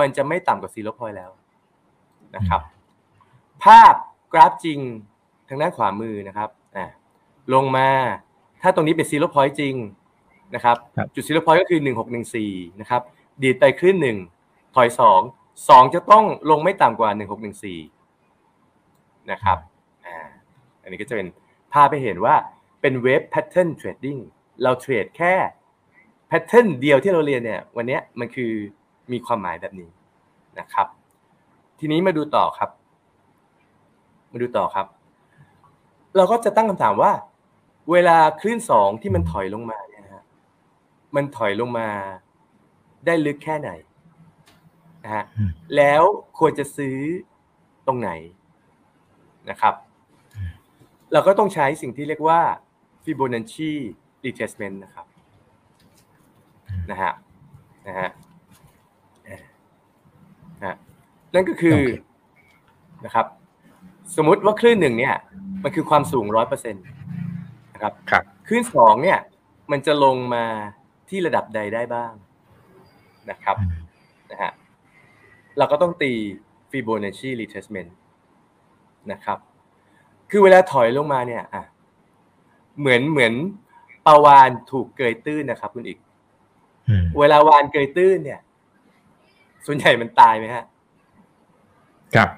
[0.00, 1.30] มันจะไม่ต่ำกว่า zero point แล้ว
[2.36, 2.60] นะครับ
[3.64, 3.94] ภาพ
[4.32, 4.78] กราฟจริง
[5.48, 6.86] ทางด้านขวามือนะครับอ่า
[7.54, 7.88] ลงมา
[8.62, 9.74] ถ้าตรงนี้เป็น zero point จริง
[10.54, 13.02] นะครับครับจุด zero point ก็คือหนึ่งหกหนึ่งสี่นะครับ
[13.42, 14.18] ดีดไปคลื่นหนึ่ง
[14.74, 15.20] ถอยสอง
[15.68, 17.78] สองจะต้องลงไม่ต่ำกว่าหนึ่งหกหนึ่งสี่
[19.30, 19.58] นะครับ
[20.82, 21.28] อ่าอันนี้ก็จะเป็น
[21.72, 22.34] ภาพให้เห็นว่า
[22.80, 24.18] เป็น wave pattern trading
[24.62, 25.34] เราเทรดแค่
[26.28, 28.52] pattern เดียวที่เราเรียนเนี่ยวันเนี้ยมันคือ
[29.12, 29.90] มีความหมายแบบนี้
[30.58, 30.86] นะครับ
[31.78, 32.70] ทีนี้มาดูต่อครับ
[34.32, 34.86] มาดูต่อครับ
[36.16, 37.12] เราก็จะตั้งคำถามว่า
[37.92, 40.24] เวลาคลื่นสองที่มันถอยลงมาเนี่ยนะฮะ
[41.16, 41.88] มันถอยลงมา
[43.06, 43.70] ได้ลึกแค่ไหน
[45.04, 46.02] นะฮะอืมแล้ว
[46.38, 46.96] ควรจะซื้อ
[47.86, 48.10] ตรงไหน
[49.50, 49.74] นะครับ
[51.12, 52.40] เราก็ต้องใช้สิ่งที่เรียกว่า
[53.04, 53.72] Fibonacci
[54.24, 55.06] retracement นะครับ
[56.90, 57.12] นะฮะ
[57.86, 58.08] นะฮะ
[59.26, 59.38] นะ
[60.64, 60.74] ฮะ
[61.34, 61.90] นั่นก็คือโอเค
[63.04, 63.26] นะครับ
[64.16, 65.14] สมมุติว่าคลื่นหนึ่งเนี่ย
[65.62, 66.84] มันคือความสูงร้อยเปอร์เซ็นต์
[67.74, 69.18] นะครับครับคลื่นสองเนี่ย
[69.72, 70.44] มันจะลงมา
[71.08, 72.12] ที่ระดับใดได้บ้าง
[73.30, 73.82] นะครับอืม
[74.30, 74.52] นะฮะ
[75.58, 76.12] เราก็ต้องตี
[76.70, 77.90] Fibonacci retracement
[79.12, 79.38] นะครับ
[80.34, 81.64] คือเวลาถอยลงมาเนี่ยอะ
[82.78, 83.32] เหมือนเหมือน
[84.06, 85.98] ปลาวานถูกเกยตื้นนะครับ คุณอีก
[86.88, 88.40] อืมเวลาวานเกยตื้นเนี่ย
[89.66, 90.64] ส่วนใหญ่มันตายไหมฮะ
[92.16, 92.28] ครับ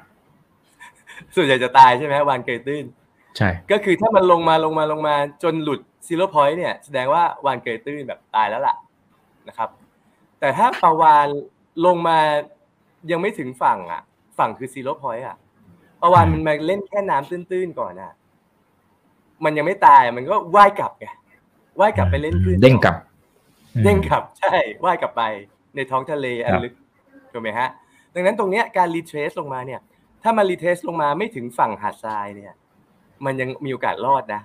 [1.36, 2.84] ส่วนใหญ่จะตายใช่ไหมฮะวาฬเกยตื้น
[3.36, 8.76] ใช่ ก็คือถ้ามันลงมาลงมาลงมาจนหลุด zero point เนี่ย แสดงว่าวาฬเกยตื้นแบบตายแล้วล่ะ
[9.48, 9.68] นะครับ
[10.40, 11.28] แต่ถ้าปลาวาฬ
[11.86, 12.18] ลงมา
[13.10, 14.02] ยังไม่ถึงฝั่งอะ
[14.38, 15.36] ฝั่งคือ zero point อะ
[16.04, 18.12] ปลาวาฬมันมาเล่นแค่น้ำตื้นๆก่อนอะ
[19.44, 21.06] มันยังไม่ตายมันก็ว่ายกลับไง
[21.80, 22.96] ว่ายกลับไปเล่นคลื่นเด้งกลับ
[23.74, 25.22] อืมเด้งกลับใช่ว่ายกลับไป
[25.76, 26.74] ในท้องทะเลอันครับลึก
[27.32, 27.68] ถูกไหมฮะ
[28.14, 29.80] ดังนั้นตรงเนี้ยการรีเทรสลงมาเนี่ย
[30.22, 32.54] ถ้ามันรีเทรสลงมาไม่ถึงฝั่งหาดทรายเนี่ย
[33.24, 34.42] มันยังมีโอกาสรอดนะ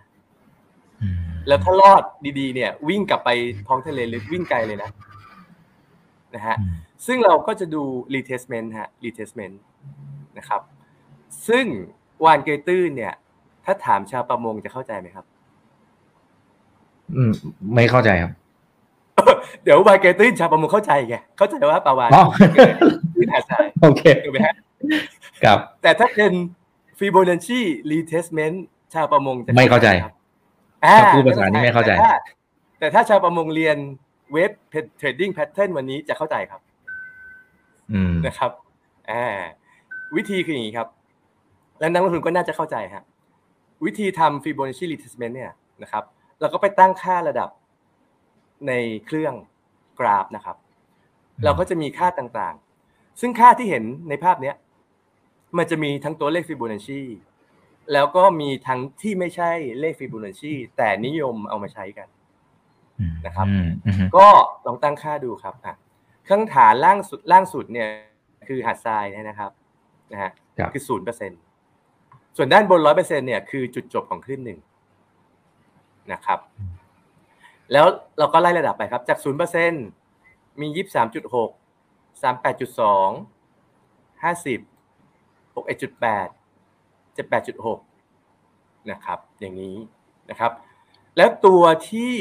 [1.02, 1.16] อืม
[1.48, 2.04] แล้วถ้ารอด
[2.40, 3.30] ดีๆ เนี่ย วิ่งกลับไป
[3.68, 4.90] ท้องทะเลลึกวิ่งไกลเลยนะ
[6.36, 7.84] นะฮะอืมซึ่งเราก็จะดู
[8.16, 9.56] retestment ฮะ retestment
[10.38, 10.62] นะครับ
[11.48, 11.66] ซึ่ง
[12.26, 13.14] วานเกยตื้นเนี่ย
[13.66, 15.26] ถ้าถามชาวประมงจะเข้าใจไหมครับ
[17.16, 17.32] อืม
[17.76, 18.32] ไม่เข้าใจครับ
[19.64, 22.24] เดี๋ยววานเกยตื้นชาวประมงเข้าใจไงเข้าใจว่าปลาวานอ๋อ
[22.56, 22.74] เกิด
[23.16, 24.56] ที่หาดทรายโอเคถูกไหมฮะ
[25.44, 26.34] ครับ แต่ถ้าเป็น
[27.00, 27.62] Fibonacci
[27.92, 28.58] retestment
[28.94, 30.14] ชาวประมงจะไม่เข้าใจครับ
[30.86, 32.10] อ่าถ้าพูดภาษานี้ไม่เข้าใจแต่ถ้
[32.80, 33.78] แต่ถ้าชาวประมงเรียน
[34.34, 34.52] เว็บ
[34.98, 36.62] เทรดดิ้งแพทเทิร์นวันนี้จะเข้าใจครับ
[37.94, 38.52] อืมนะครับ
[39.12, 39.26] อ่า
[40.16, 40.88] วิธีคืออย่างนี้ครับ
[41.80, 43.04] และนักลงทุนก็น่าจะเข้าใจฮะ
[43.86, 45.52] วิธีทำ Fibonacci retracement เนี่ย
[45.84, 46.04] นะครับ
[46.40, 47.50] เราก็ไปตั้งค่าระดับ
[48.68, 48.74] ใน
[49.06, 49.34] เครื่อง
[50.00, 50.58] กราฟนะครับ
[51.38, 54.56] อืมเราก็จะมีค่าต่างๆ ซึ่งค่าที่เห็นในภาพเนี้ย
[55.58, 57.02] มันจะมีทั้งตัวเลข Fibonacci
[57.94, 62.08] แล้วก็มีทั้งที่ไม่ใช่เลข Fibonacci แต่นิยมเอามาใช้กัน
[63.26, 64.28] นะครับอืมอืมก็
[64.66, 65.76] ลองตั้งค่าดูครับอะ
[66.30, 67.88] ข้างฐานล่างสุดล่างสุดเนี่ย
[68.48, 69.52] คือหาดทรายเนี่ยนะครับ
[70.12, 71.32] นะฮะครับคือศูนย์เปอร์เซ็น
[72.38, 74.60] ส่วนด้านบนร้อยเปอร์เซ็นเนี่ยคือจุดจบของคลื่นหนึ่ง
[76.12, 76.40] นะครับ
[77.72, 77.86] แล้ว
[78.20, 79.72] เราก็ไล่ระดับไปครับ จากศูนย์เปอร์เซ็น
[80.62, 81.52] มียี่สิบสามจุดหก
[82.22, 83.10] สามแปดจุดสอง
[84.24, 84.60] ห้าสิบ
[85.56, 86.28] หกเอ็ดจุดแปด
[87.14, 87.80] เจ็ดแปดจุดหก
[88.92, 89.76] นะครับ อย่างนี้
[90.30, 90.52] นะครับ
[91.18, 92.14] แล้วตัวที่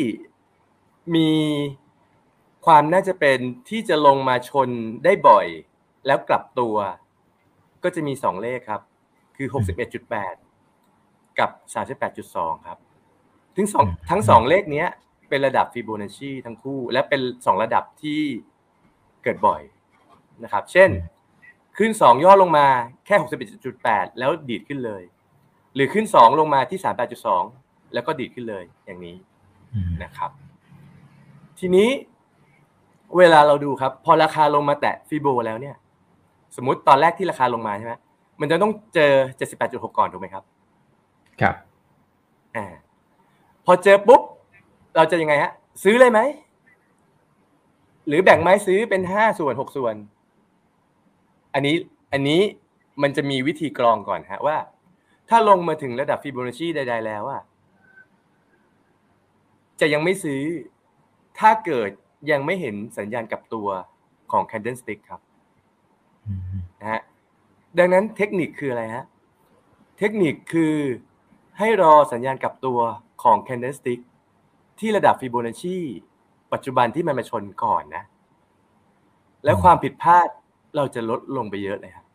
[1.16, 1.30] มี
[2.66, 4.68] ความน่าจะเป็นที่จะลงมาชน
[5.04, 5.46] ได้บ่อย
[6.06, 6.76] แล้วกลับตัว
[7.82, 8.82] ก็จะมีสองเลขครับ
[9.38, 10.34] คือหกสิบเอ็ดจุดแปด
[11.38, 12.78] กับสามสิบแปดจุดสองครับ
[13.56, 14.88] ทั้งสองทั้งสองเลขเนี้ย
[15.28, 18.20] เป็นระดับฟิโบนัชชีทั้งคู่ และเป็นสองระดับที่
[19.22, 19.60] เกิดบ่อย
[20.44, 20.90] นะครับ เช่น
[21.76, 22.66] ขึ้นสองย่อลงมา
[23.06, 25.02] แค่หกสิบเอ็ดจุดแปดแล้วดีดขึ้นเลย
[25.74, 27.42] หรือขึ้นสองลงมาที่สามแปดจุดสอง
[27.94, 29.16] แล้วก็ดีดขึ้นเลยอย่างนี้
[29.74, 30.30] อืมนะครับ
[31.58, 31.88] ทีนี้
[33.18, 35.76] เวลาเราดูครับ พอราคาลงมาแตะ Fibo แล้วเนี่ย
[36.56, 37.94] สมมุติตอนแรกที่ราคาลงมาใช่ไหม
[38.40, 39.12] มันจะต้องเจอ
[39.50, 40.44] 78.6 ก่อนถูกไหมครับ
[41.40, 41.54] ครับ
[42.56, 42.66] อ่า
[43.64, 44.22] พอเจอปุ๊บ
[44.96, 45.52] เราจะยังไงฮะ
[45.84, 46.20] ซื้อเลยไหม
[48.06, 49.94] หรือแบ่งไม้ซื้อเป็นห้าส่วนหกส่วน
[51.54, 51.76] อันนี้
[52.12, 52.40] อันนี้
[53.02, 54.56] มันจะมีวิธีกรองก่อนฮะว่า
[55.28, 57.42] ถ้าลงมาถึงระดับฟิโบนัชชีใด ๆ แล้วอะ
[59.80, 60.40] จะยังไม่ซื้อ
[61.38, 61.90] ถ้าเกิด
[62.30, 63.68] ยังไม่เห็นสัญญาณกลับตัว
[64.32, 65.20] ของ candlestick ครับ
[66.26, 67.00] อืมนะฮะ
[67.78, 69.04] ดังนั้นเทคนิคคืออะไรฮะ
[69.98, 70.74] เทคนิคคือ
[71.58, 72.78] ให้รอสัญญาณกลับตัว
[73.22, 74.00] ของ candlestick
[74.78, 75.78] ที่ระดับฟิโบนัชชี
[76.52, 78.04] ปัจจุบันที่มันมาชนก่อนนะ
[79.44, 80.28] แล้วความผิดพลาด
[80.76, 82.06] เราจะลดลงไปเยอะเลยครับ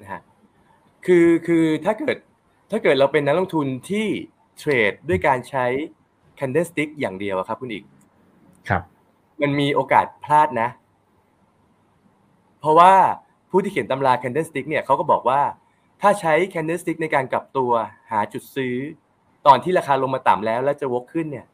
[0.00, 0.22] นะฮะ
[1.06, 2.16] คือคือถ้าเกิด
[2.70, 4.06] ถ้าเกิดเราเป็นนักลงทุนที่
[4.58, 5.64] เทรดด้วยการใช้
[6.38, 7.84] candlestick อย่างเดียวอะครับคุณอีก
[8.68, 8.82] ครับ
[9.42, 10.68] มันมีโอกาสพลาดนะ
[12.60, 12.94] เพราะว่า
[13.50, 15.40] ผู้ที่เขียนตำรา candlestick เนี่ยเขาก็บอกว่า
[16.02, 17.70] ถ้าใช้ candlestick ในการกลับตัว
[18.10, 18.74] หาจุดซื้อ
[19.46, 21.46] ตอนที่ราคาลงมาต่ำแล้วแล้วจะวกขึ้นเนี่ย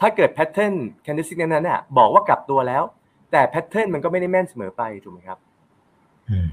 [0.00, 2.82] ถ้าเกิด pattern candlestick นั้นๆน่ะบอกว่ากลับตัวแล้ว
[3.32, 5.38] แต่ pattern มันก็ไม่ได้แม่นเสมอไปถูกไหมครับ
[6.30, 6.48] อืม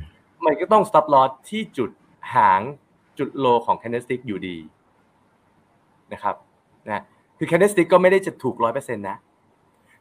[0.45, 1.89] มันก็ต้อง stop loss ที่จุด
[2.35, 2.61] หาง
[3.19, 4.57] จุดโลของ candlestick อยู่ดี
[6.13, 6.35] นะครับ
[6.87, 7.03] นะ
[7.37, 9.17] คือ candlestick ก็ไม่ได้จะถูกร้อยเปอร์เซ็นต์นะ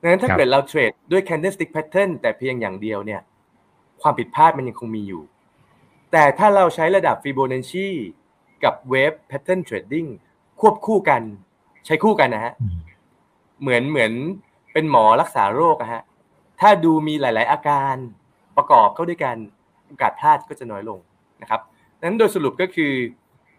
[0.01, 3.21] ดังนั้นถ้าครับเกิดเราเทรดด้วย candlestick pattern แต่เพียงอย่างเดียวเนี่ย
[4.03, 5.23] ความผิดพลาดมันยังคงมีอยู่
[6.13, 7.89] แต่ถ้าเราใช้ระดับ Fibonacci
[8.65, 10.09] กับ Wave Pattern Trading
[10.61, 11.23] ควบคู่กัน
[11.87, 12.79] ใช้คู่กันนะฮะอืม
[13.61, 14.13] เหมือนเหมือน
[14.73, 16.03] เป็นหมอรักษาโรคอะฮะ
[16.61, 17.95] ถ้าดูมีหลาย ๆ อาการ
[18.57, 19.37] ประกอบเข้าด้วยกัน
[19.87, 20.99] โอกาสพลาดก็จะน้อยลง
[21.43, 21.61] นะครับ
[21.99, 22.93] ดังนั้นโดยสรุปก็คือ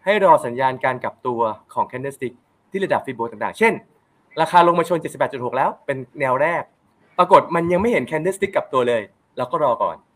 [0.04, 1.40] ให้รอสัญญาณการกลับตัว
[1.74, 2.34] ของ candlestick
[2.70, 3.72] ที่ระดับฟิโบต่าง ๆ เช่น
[4.40, 4.98] ราคาลงมาชน
[5.28, 6.62] 78.6 แล้วเป็นแนวแรก
[7.18, 9.02] ปรากฏมันยังไม่เห็น candlestick กลับตัวเลย
[9.36, 10.09] เราก็รอก่อนอืม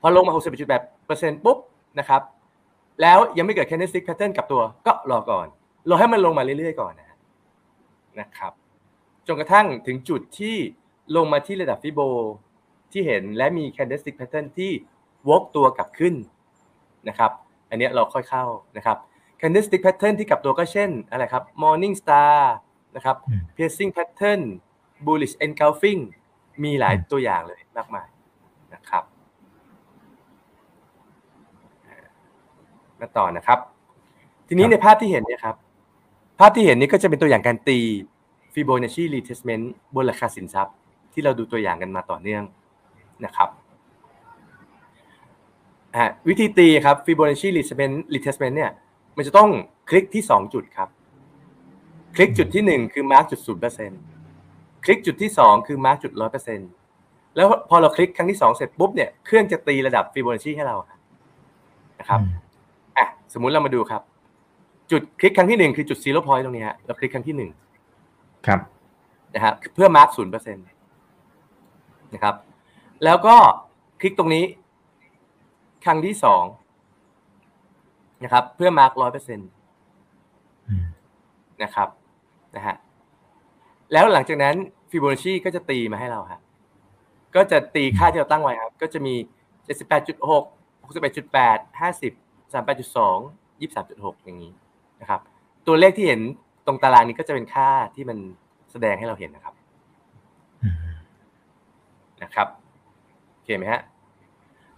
[0.00, 0.32] พอลงมา
[0.88, 1.58] 61.8%ปุ๊บ
[1.98, 2.22] นะครับ
[3.02, 5.46] แล้วยังไม่เกิด candlestick pattern กลับตัวก็รอก่อน
[5.88, 7.18] รอให้มันลงมาเรื่อยๆก่อนนะฮะ
[8.20, 8.52] นะครับ
[9.26, 10.56] จนกระทั่งถึงจุดที่
[11.16, 12.00] ลงมาที่ระดับฟิโบ
[12.92, 14.72] ที่เห็นและมี candlestick pattern ที่
[15.28, 16.14] วกตัวกลับขึ้น
[17.08, 17.30] นะครับ
[17.70, 18.44] อันเนี้ยเราค่อยเข้า
[18.76, 18.96] นะครับ
[19.40, 22.36] candlestick pattern ที่กลับตัวก็เช่นอะไรครับ morning star
[22.96, 24.40] นะครับอืม piercing pattern
[25.06, 26.00] bullish engulfing
[26.62, 28.08] มีหลายตัวอย่างเลยมากมาย
[28.74, 29.04] นะครับ
[33.00, 33.58] มาต่อนะครับ
[34.48, 35.56] ทีนี้ครับในภาพที่เห็นเนี่ยครับ
[36.40, 37.78] ภาพที่เห็นนี้ก็จะเป็นตัวอย่างการตี
[38.54, 40.74] Fibonacci retracement บนราคาสินทรัพย์
[41.12, 42.42] ที่เราดูตัวอย่างกันมาต่อเนื่อง
[43.24, 43.48] นะครับ
[45.96, 48.70] อ่าวิธีตีครับ Fibonacci retracement retracement เนี่ย
[49.16, 49.50] มันจะต้อง
[49.90, 50.88] คลิกที่ 2 จุดครับ
[52.16, 53.40] คลิกจุดที่ 1 คือ mark จุด
[54.08, 56.12] 0%คลิกจุดที่ 2 คือ mark จุด
[56.74, 61.00] 100%แล้วพอเราคลิกครั้งที่ 2 เสร็จปุ๊บเนี่ยเครื่องจะตีระดับ Fibonacci ให้เราครับ
[62.00, 62.20] นะครับ
[63.00, 64.02] อะสมมุติเรามาดูครับ
[64.90, 67.50] จุดคลิกครั้งที่หนึ่งคือจุด zero point ตรงนี้ฮะเราคลิกครั้งที่หนึ่ง
[68.46, 68.60] ครับ
[69.34, 70.66] นะฮะเพื่อ mark ศูนย์เปอร์เซ็นต์
[72.14, 72.34] นะครับ
[73.04, 73.36] แล้วก็
[74.00, 74.44] คลิกตรงนี้
[75.84, 76.44] ครั้งที่สอง
[78.24, 79.48] นะครับ เพื่อ mark ร้อยเปอร์เซ็นต์
[80.68, 80.84] อืม
[81.62, 81.88] นะครับ
[82.56, 82.76] นะฮะ
[83.92, 84.54] แล้วหลังจากนั้น
[84.90, 86.40] ฟิโบนัชชีก็จะตีมาให้เราครับ
[87.36, 89.14] ก็จะตีค่าที่เราตั้งไว้ครับ ก็จะมี
[89.64, 89.76] เจ็ด
[92.52, 94.52] สิบแปดจุดหกหกสิบเอ็ดจุดแปดห้าสิบสามแปดจุดสองยี่สามจุดหกอย่างนี้
[95.00, 95.20] นะครับ
[95.66, 96.20] ตัวเลขที่เห็น
[96.66, 98.18] ตรงตารางนี้ก็จะเป็นค่าที่มัน
[98.72, 99.54] แสดงให้เราเห็นนะครับ
[100.62, 100.90] อืม
[102.22, 102.48] นะครับ
[103.32, 103.80] โอเคไหมฮะ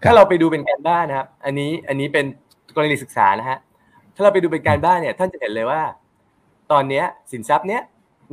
[0.03, 2.27] ครับถ้าเราไปดูเป็นการบ้านนะครับ อันนี้อันนี้เป็น
[2.75, 3.59] กรณีศึกษานะฮะ
[4.15, 5.83] ถ้าเราไปดูเป็นการบ้านเนี่ย ท่านจะเห็นเลยว่า
[6.73, 7.83] ตอนเนี้ย สินทรัพย์เนี้ย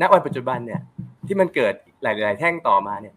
[0.02, 0.82] ณวันปัจจุบันเนี่ย
[1.28, 1.74] ที่มันเกิด
[2.04, 3.14] หลาย ๆ แท่งต่อมาเนี่ย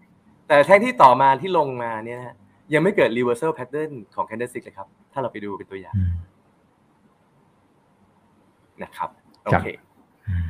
[0.46, 2.36] แต่แท่งที่ต่อมาที่ลงมาเนี่ยนะฮะ
[2.74, 6.12] ยังไม่เกิด reversal pattern ของ candlestick เลยครับ ถ้าเราไปดูเป็นตัวอย่างอืม
[8.82, 9.10] นะครับ
[9.42, 9.68] โอครับเค
[10.28, 10.46] อืม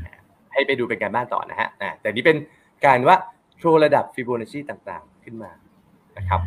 [0.52, 2.36] ให้ไปดูเป็นการบ้านต่อนะฮะอ่าแต่นี่เป็น
[2.84, 3.16] การว่า
[3.58, 5.50] โชว์ระดับฟิโบนัชชีต่างๆ ขึ้นมา
[6.18, 6.40] นะครับ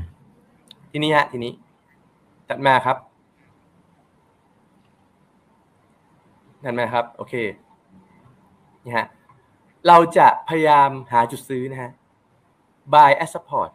[0.91, 1.51] ทีนี้ฮะทีนี้
[2.47, 2.97] ถัดมาครับ
[6.63, 7.33] ถัดมาครับ โอเค
[8.85, 9.07] นี่ฮะ
[9.87, 11.91] เราจะพยายามหาจุดซื้อนะฮะ
[12.93, 13.69] buy at support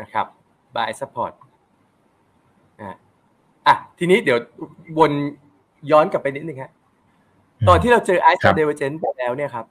[0.00, 0.26] นะครับ
[0.74, 1.32] buy at support
[2.80, 2.96] อะ
[3.66, 4.38] อะทีนี้เดี๋ยว
[4.98, 5.12] วน
[5.90, 6.70] ย้อนกลับไปนิดนึงฮะ
[7.68, 9.66] ตอนที่เราเจอไอซ์ครับเดเวอร์เจนไปแล้วเนี่ยครับ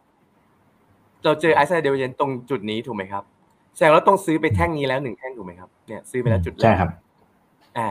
[1.24, 3.24] เราเจอไอซ์เดเวอร์เจนตรงจุดนี้ถูกไหมครับ
[3.76, 6.90] แสดงว่าต้องซื้อไปแท่งนี้แล้วหนึ่งแท่งถูกไหมครับเนี่ยซื้อไปแล้วจุดแรกใช่ครับ
[7.78, 7.90] อ่า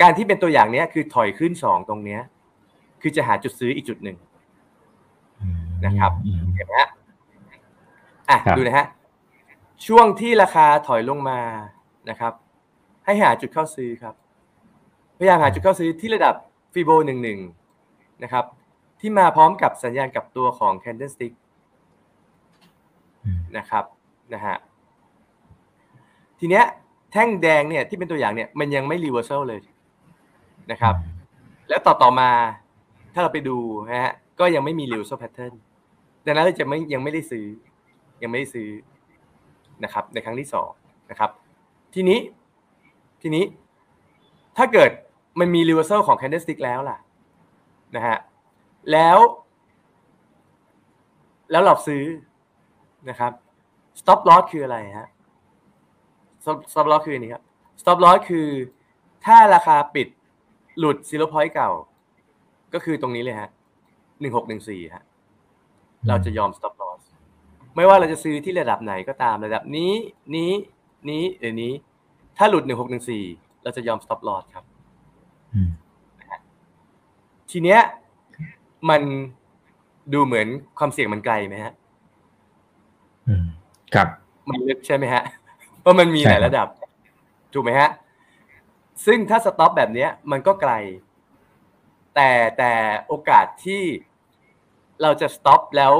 [0.00, 2.20] การที่เป็นตัวอย่างเนี้ยคือถอยขึ้นสองตรงเนี้ย
[3.00, 4.16] คือจะหาจุดซื้ออีกจุดหนึ่ง
[5.84, 6.88] นะครับอืมเห็นไหมฮะ
[8.30, 8.86] อะครับดูนะฮะ
[9.86, 11.40] ช่วงที่ราคาถอยลงมา
[12.10, 12.32] นะครับ
[13.04, 14.14] ให้หาจุดเข้าซื้อครับ
[15.18, 16.34] พยายามหาจุดเข้าซื้อที่ระดับ
[16.72, 17.40] ฟีโบหนึ่งหนึ่ง
[18.22, 18.44] นะครับ
[19.00, 21.34] ที่มาพร้อมกับสัญญาณกลับตัวของ candlestick
[23.24, 23.84] อืมนะครับ
[24.34, 24.56] นะฮะ
[26.38, 26.64] ทีเนี้ย
[27.12, 29.60] แท่งแดงเนี่ยที่เป็นตัวอย่างเนี่ยมันยังไม่ reversal เลย
[30.70, 30.94] นะครับ
[31.68, 32.30] แล้วต่อต่อมา
[33.14, 33.58] ถ้าเราไปดู
[33.90, 35.52] นะฮะก็ยังไม่มี reversal pattern
[36.26, 37.46] ดังนั้นเราจะไม่ยังไม่ได้ซื้อ
[38.22, 38.68] ยังไม่ได้ซื้อ
[39.84, 40.70] นะครับในครั้งที่สอง
[41.10, 41.30] นะครับ
[41.94, 42.18] ทีนี้
[43.22, 43.44] ทีนี้
[44.56, 44.90] ถ้าเกิด
[45.40, 46.98] มันมี reversal ของ candlestick แล้วล่ะ
[47.96, 48.18] นะฮะ
[48.92, 49.18] แล้ว
[51.50, 52.04] แล้วเราซื้อ
[53.10, 53.32] นะครับ
[54.00, 55.08] stop loss คืออะไรฮะ
[56.42, 57.44] stop stop loss คืออันนี้ครับ
[57.80, 58.48] stop loss คือ
[59.24, 60.08] ถ้าราคาปิด
[60.78, 61.70] หลุด zero point เก่า
[62.74, 63.50] ก็คือตรงนี้เลยฮะ
[64.20, 65.04] หนึ่งหกหนึ่งสี่ฮะ
[66.08, 66.91] เราจะยอม stop loss
[67.76, 69.92] ไม่ว่าเราจะซื้อที่ระดับไหนก็ตามระดับนี้
[70.34, 70.52] นี้
[71.10, 71.72] นี้หรือนี้
[72.38, 73.24] ถ้าหลุดหนึ่งหกหนึ่งสี่
[73.62, 74.64] เราจะยอม stop loss ครับ
[75.54, 75.70] อืม
[77.50, 77.80] ทีเนี้ย
[78.90, 79.02] มัน
[80.12, 81.74] ดูเหมือนความเสี่ยงมันไกลไหมฮะ
[83.28, 83.46] อืม
[83.94, 84.08] ครับ
[84.48, 85.22] มันลึกใช่ไหมฮะ
[85.80, 86.68] เพราะมันมีใช่หลายครับระดับ
[87.52, 87.90] ถูกไหมฮะ
[89.06, 90.72] ซึ่งถ้า stop แบบเนี้ย มันก็ไกล
[92.14, 92.72] แต่แต่
[93.06, 93.82] โอกาสที่
[95.02, 95.94] เราจะ stop แล้ว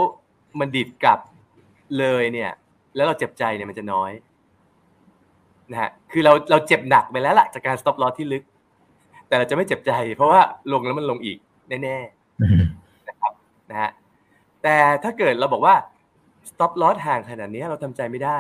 [0.59, 1.19] มันดีดกลับ
[1.99, 2.51] เลยเนี่ย
[2.97, 4.11] แล้วเราเจ็บใจเนี่ยมันจะน้อย
[5.71, 8.43] นะฮะคือเราเราเจ็บหนักไปแล้วล่ะจากการ stop loss ที่ลึก
[9.29, 10.41] แต่เราจะไม่เจ็บใจ เพราะว่า
[10.73, 12.65] ลงแล้วมันลงอีกแน่ๆอืม
[13.71, 13.91] นะฮะ
[14.63, 15.75] แต่ถ้าเกิดเราบอกว่า
[16.51, 18.39] stop loss ห่างขนาดนี้เราทำใจไม่ได้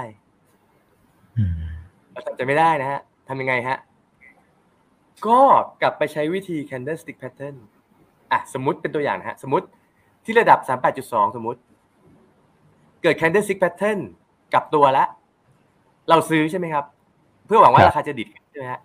[2.12, 3.78] เราทำใจไม่ได้นะฮะทำยังไงฮะ
[5.26, 5.40] ก็
[5.82, 7.56] กลับไปใช้วิธี candlestick pattern
[8.32, 9.66] อะสมมติเป็นตัวอย่างนะฮะ สมมติ
[10.24, 10.58] ที่ระดับ
[10.96, 11.60] 38.2 สมมติ
[13.02, 13.98] เกิด candlestick pattern
[14.52, 15.08] กลับตัวแล้ว
[16.08, 16.84] เราซื้อใช่ไหมครับ
[17.46, 18.80] เพื่อหวังว่าราคาจะดิดใช่ไหมฮะ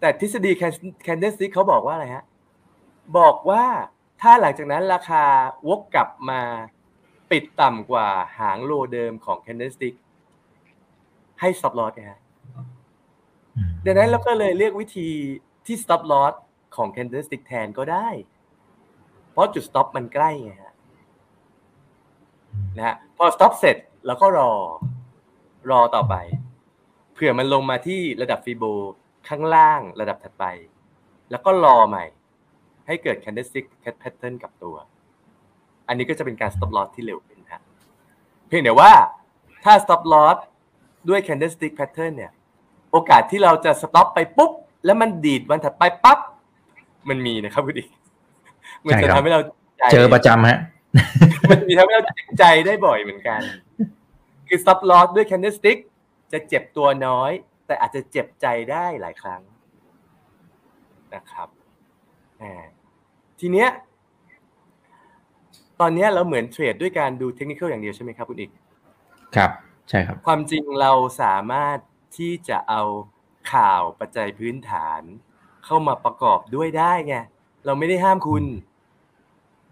[0.00, 0.52] แต่ทฤษฎี
[1.06, 2.24] candlestick เขาบอกว่าอะไรฮะ
[3.18, 3.64] บอกว่า
[4.20, 5.24] ถ้าหลังจากนั้นราคา
[5.68, 6.40] วกกลับมา
[7.30, 8.08] ปิดต่ำกว่า
[8.38, 9.94] หางโลเดิมของ candlestick
[11.40, 12.20] ให้ stop loss นะฮะ
[13.56, 15.08] อืมดังนั้นเราก็เลยเรียกวิธี
[15.66, 16.34] ที่ stop loss
[16.76, 18.08] ของ candlestick แทนก็ได้
[19.30, 20.74] เพราะจุด stop มันใกล้ไงฮะ
[22.76, 24.50] นะฮะพอ stop เสร็จแล้วก็รอ
[25.70, 26.14] รอต่อไป
[27.12, 28.64] เผื่อมันลงมาที่ระดับฟีโบ
[29.28, 30.44] ข้างล่างระดับถัดไป
[31.30, 32.04] แล้วก็รอใหม่
[32.86, 33.66] ให้เกิด candlestick
[34.02, 34.76] pattern กับตัว
[35.88, 37.62] อันนี้ก็จะเป็นการ stop loss ที่เร็วขึ้นฮะ
[38.48, 38.92] เพียงแต่ว่า
[39.64, 40.36] ถ้า stop loss
[41.08, 42.32] ด้วย candlestick pattern เนี่ย
[42.92, 44.52] โอกาสที่เราจะ stop ไปปุ๊บ
[44.84, 46.18] แล้วมันดีดวันถัดไปปั๊บ
[47.08, 47.88] มันมีนะครับคุณอีก
[48.86, 49.40] มันจะใช่ครับทำให้เรา
[49.78, 50.58] ใจเจอประจำฮะ
[51.50, 53.40] มันมีทำให้เราเจ็บใจได้บ่อยเหมือนกัน
[54.48, 55.78] คือ stop loss ด้วย candlestick
[56.32, 57.30] จะเจ็บตัวน้อย
[57.66, 59.42] แต่อาจจะเจ็บใจได้หลายครั้ง
[61.14, 61.48] นะครับ
[62.42, 62.62] อ่า
[63.40, 63.68] ทีเนี้ย
[65.80, 68.50] ตอนเนี้ยเราเหมือนเทรดด้วยการดูเทคนิคอย่างเดียวใช่ไหมครับคุณอีก
[69.36, 69.50] ครับ
[69.88, 70.92] ใช่ครับ ความจริงเรา
[71.22, 71.78] สามารถ
[72.16, 72.82] ที่จะเอา
[73.52, 75.02] ข่าวปัจจัยพื้นฐาน
[75.64, 77.16] เข้ามาประกอบด้วยได้ไง
[77.66, 78.44] เราไม่ได้ห้ามคุณ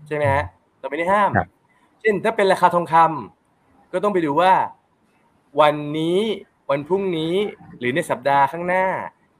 [0.07, 0.45] ใช่ไหมฮะ
[0.85, 1.49] เราไม่ได้ห้ามครับ
[2.01, 4.53] เช่นถ้าเป็นราคาทองคำก็ต้องไปดูว่า
[5.61, 6.20] วันนี้
[6.70, 7.35] วันพรุ่งนี้
[7.78, 8.87] หรือในสัปดาห์ข้างหน้า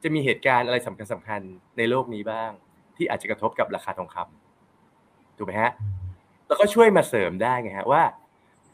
[0.03, 1.41] จะมีเหตุการณ์อะไรสำคัญสำคัญ
[1.77, 2.51] ในโลกนี้บ้าง
[2.97, 5.71] ที่อาจจะกระทบกับราคาทองคำถูกไหมฮะ
[6.47, 8.03] แล้วก็ช่วยมาเสริมได้ไงฮะว่า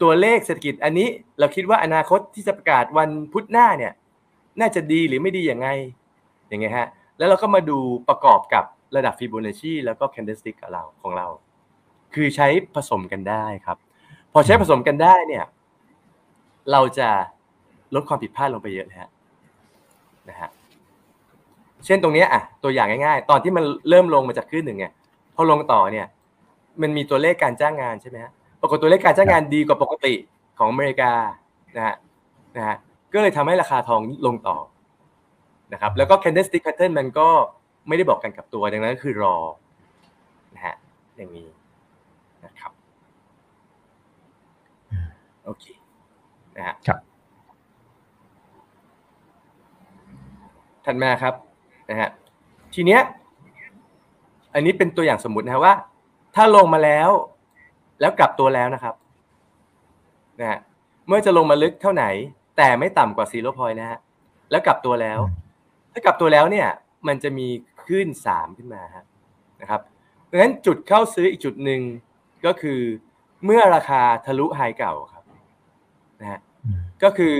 [0.02, 1.08] ตัวเลขเศรษฐกิจอันนี้
[1.40, 3.94] เราคิดว่าอนาคตที่จะประกาศวันพุธหน้าเนี่ย
[4.60, 5.68] น่าจะดีหรือไม่ดีอย่างไง
[6.50, 7.78] อย่างไงฮะแล้วเราก็มาดู
[8.10, 8.66] ประกอบกับ
[8.96, 11.28] ระดับฟิโบนัชชีแล้วก็แคนเดลสติกของเราของเรา
[12.14, 13.78] คือใช้ผสมกันได้ครับ
[14.34, 15.46] พอใช้ผสมกันได้เนี่ย
[16.72, 17.10] เราจะ
[17.96, 19.10] ลดความผิดพลาดลงไปเยอะนะฮะ
[20.30, 20.50] นะฮะ
[21.86, 24.94] เช่นตรงเนี้ยอะตัวอย่างง่ายๆ ตอนที่มันเริ่มลงมาจากขึ้นหนึ่งเนี่ย
[25.36, 26.08] พอลงต่อเนี่ย
[26.82, 28.32] มันมีตัวเลขการจ้างงานใช่ไหมฮะ
[28.62, 30.14] ปรากฏตัวเลขการจ้างงานดีกว่าปกติ
[30.58, 31.12] ของอเมริกา
[31.76, 31.96] นะฮะ
[32.56, 32.78] นะฮะ
[33.14, 34.58] ก็เลยทำให้ราคาทองลงต่อ
[35.74, 37.30] นะครับแล้วก็ candlestick pattern มันก็
[37.88, 39.36] ไม่ได้บอกกันกับตัวดังนั้นก็คือรอ
[40.56, 40.76] นะฮะ
[41.18, 41.48] อย่างนี้
[42.46, 42.72] นะครับ
[45.46, 45.66] โอเค
[46.56, 47.00] นะฮะครับ
[50.86, 51.34] ถัดมาครับ
[51.90, 52.10] นะฮะ
[52.74, 53.02] ทีเนี้ย
[54.54, 55.74] อันนี้เป็นตัวอย่างสมมุตินะฮะว่า
[56.36, 57.10] ถ้าลงมาแล้ว
[58.00, 58.96] แล้วกลับตัวแล้วนะครับ
[60.40, 60.60] นะฮะ
[61.08, 62.06] เมื่อจะลงมาลึกเท่าไหน
[62.58, 64.00] แต่ไม่ต่ำกว่าซีโร่พอยต์นะฮะ
[64.52, 65.20] แล้วกลับตัวแล้ว
[65.94, 66.68] ถ้ากลับตัวแล้วเนี่ย
[67.08, 67.48] มันจะมี
[67.88, 69.06] ขึ้นสามขึ้นมาฮะ
[69.62, 69.82] นะครับ
[70.30, 71.82] ดังนั้นจุดเข้าซื้ออีกจุดหนึ่ง
[72.46, 72.80] ก็คือ
[73.46, 75.24] เมื่อราคาทะลุไฮเก่าครับ
[76.22, 76.40] นะฮะ
[77.04, 77.36] ก็คือ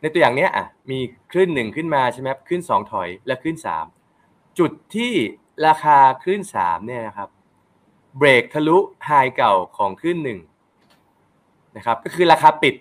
[0.00, 0.98] ในตัวอย่างเนี้ยอะมี
[1.32, 3.86] ขึ้นหนึ่งขึ้นมาใช่ไหมครับขึ้นสองถอยและขึ้นสาม
[4.58, 5.12] จุดที่
[5.66, 7.28] ราคาขึ้นสามเนี่ยนะครับ
[8.18, 10.38] เบรกทะลุไฮเก่าของขึ้นหนึ่ง
[11.76, 12.74] นะครับก็คือราคาปิด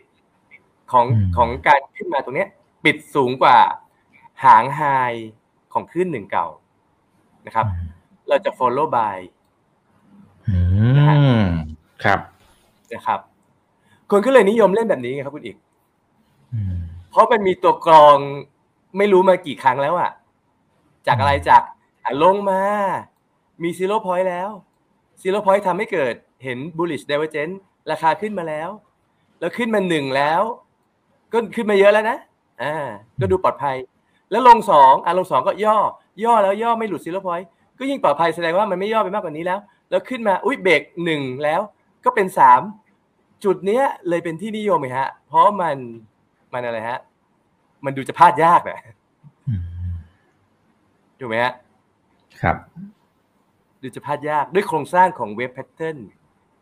[0.92, 2.50] ของอืมของการขึ้นมาตรงเนี้ย
[2.86, 3.58] ปิดสูงกว่า
[4.44, 4.82] หางไฮ
[5.74, 6.48] ของขึ้นหนึ่งเก่า
[7.46, 7.66] นะครับ
[8.28, 9.35] เราจะ follow by อืม
[12.06, 12.20] ครับ
[12.92, 13.20] นะครับ
[14.12, 15.56] คนก็เลยนิยมเล่นแบบนี้ไงครับคุณอีก
[16.54, 16.74] อืม
[17.10, 18.18] เพราะมันมีตัวกรอง
[18.98, 20.12] ไม่รู้มากี่ครั้งแล้วอะ
[21.08, 21.62] จากอะไรจาก
[22.06, 22.62] อะลงมา
[23.64, 24.50] มี zero point แล้ว
[25.22, 27.56] zero point ทำให้เกิดเห็น bullish divergence
[27.92, 28.70] ราคาขึ้นมาแล้ว
[29.40, 30.42] แล้วขึ้นมาหนึ่งแล้ว
[31.34, 32.18] ก็ขึ้นมาเยอะแล้วนะ
[32.62, 32.76] อ่า
[33.22, 33.78] ก็ดูปลอดภัย
[34.32, 35.78] แล้วลงสองอะลงสองก็ย่อ
[36.24, 37.48] ย่อแล้วย่อไม่หลุด zero point
[37.80, 41.62] ก็ยิ่งปลอดภัยแสดงว่ามันไม่ย่อไปมากกว่านี้แล้ว แล้วขึ้นมาอุ้ยเบรกหนึ่งแล้ว
[42.06, 42.62] ก็เป็นสาม
[43.44, 45.78] จุดเนี้ยเลยเป็นที่นิยมไงฮะ เพราะมัน
[46.54, 47.00] มันอะไรฮะ
[47.86, 48.80] มันดูจะพลาดยากนะ
[49.48, 49.62] อืม
[51.20, 51.54] ถูกไหมฮะ
[52.42, 52.58] ครับ
[53.82, 55.98] ดูจะพลาดยากด้วยโครงสร้างของเว็บแพทเทิร์น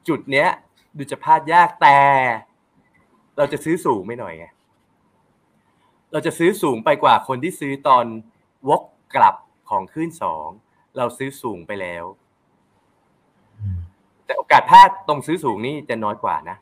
[0.07, 0.49] จุดเนี้ย
[0.97, 1.99] ดูจะพลาดยากแต่
[3.37, 4.45] เราจะซื้อสูงไม่หน่อยไง
[6.11, 8.05] เราจะซื้อสูงไปกว่าคนที่ซื้อตอน
[8.69, 8.81] วก
[9.15, 9.35] กลับ
[9.69, 10.47] ของขึ้นสอง
[10.97, 12.05] เราซื้อสูงไปแล้ว
[13.59, 13.79] อืม
[14.25, 16.57] แต่โอกาสพลาดตรงซื้อสูงนี่จะน้อยกว่านะ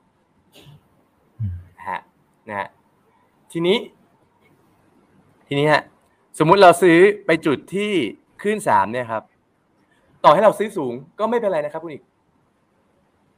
[1.40, 2.00] อืมนะฮะ
[2.50, 2.68] นะฮะ
[3.52, 3.78] ทีนี้
[5.48, 5.82] ทีนี้ฮะ
[6.40, 7.92] สมมุติเราซื้อไปจุดที่
[8.42, 9.24] ขึ้นสามเนี่ยครับ
[10.24, 12.04] ต่อให้เราซื้อสูงก็ไม่เป็นไรนะครับคุณอีก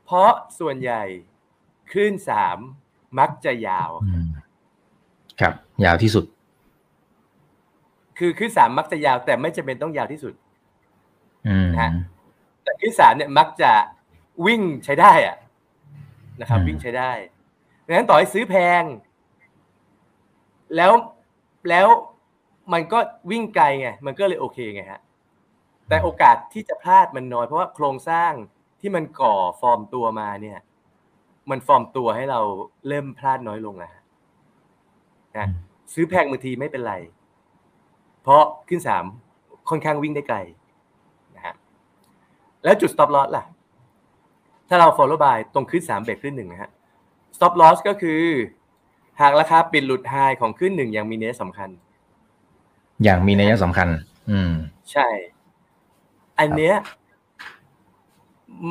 [0.06, 1.04] เพราะส่วนใหญ่
[1.94, 2.58] ขึ้นสาม
[3.20, 4.28] มักจะยาวอืม
[5.40, 5.54] ครับ
[5.86, 6.26] ยาวที่สุด
[8.18, 10.34] คือขึ้นสามมักจะยาวแต่ไม่จำเป็นต้องยาวที่สุด
[11.48, 11.92] อืมนะฮะ
[12.64, 13.72] แต่ขึ้นสามเนี่ยมักจะ
[14.46, 15.38] วิ่งใช้ได้อะ
[16.42, 17.12] นะครับอืมวิ่งใช้ได้
[17.86, 18.84] ดังนั้นต่อให้ซื้อแพง
[20.76, 20.92] แล้ว
[21.70, 21.88] แล้ว
[22.74, 23.00] มันก็
[23.32, 25.02] วิ่งไกลไงมันก็เลยโอเคไงฮะ
[25.90, 28.32] แต่โอกาสที่จะพลาดมันน้อยเพราะว่าโครงสร้าง
[28.80, 30.60] ที่มันก่อฟอร์มตัวมาเนี่ย
[31.50, 32.40] มันฟอร์มตัวให้เรา
[32.88, 34.02] เริ่มพลาดน้อยลงนะฮะ
[35.38, 35.48] นะ
[35.94, 36.96] ซื้อแพงบางทีไม่เป็นไร
[38.22, 39.06] เพราะขึ้นสาม
[39.70, 40.38] ค่อนข้างวิ่งได้ไกล
[41.36, 41.56] นะฮะ
[42.64, 43.44] แล้วจุด stop loss ล่ะ
[44.74, 46.72] ถ้าเรา follow by ตรงขึ้นสามเบรกขึ้นหนึ่งนะฮะ
[47.36, 48.22] stop loss ก็คือ
[49.22, 51.70] หากราคาปิดหลุด high ของขึ้นหนึ่งอย่างมีนัยสำคัญ
[53.04, 53.88] อย่างมีนัยสำคัญ
[54.32, 54.54] อืม
[54.92, 55.08] ใช่
[56.40, 56.76] อันเนี้ย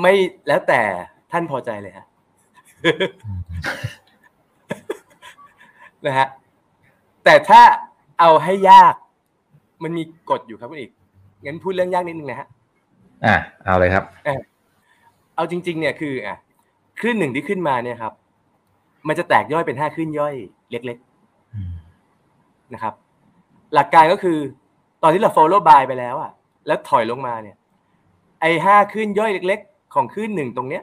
[0.00, 0.14] ไม่
[0.48, 0.82] แล้วแต่
[1.32, 2.06] ท่านพอใจเลยฮะ
[6.04, 6.28] นะฮะ
[7.24, 7.60] แต่ถ้า
[8.20, 8.94] เอาให้ยาก
[9.82, 10.90] มันมีกฎอยู่ครับคุณอีก
[11.44, 12.48] งั้นพูดเรื่องยากนิดนึงนะฮะ
[13.26, 14.04] อะเอาเลยครับ
[15.34, 16.36] เอาจริง ๆ เนี่ยคืออะ
[17.00, 18.12] คลื่นหนึ่งที่ขึ้นมาเนี่ยครับ
[19.08, 20.34] มันจะแตกย่อยเป็นห้าคลื่นย่อย
[20.70, 20.98] เล็ก
[21.54, 22.94] อืมๆนะครับ
[23.74, 24.38] หลักการก็คือ
[25.02, 26.32] ตอนที่เรา follow by ไปแล้วอะ
[26.66, 27.56] แล้วถอยลงมาเนี่ย
[28.40, 30.82] ไอ้ห้าคลื่นย่อยเล็ก ๆ ของคลื่นหนึ่งตรงเนี้ย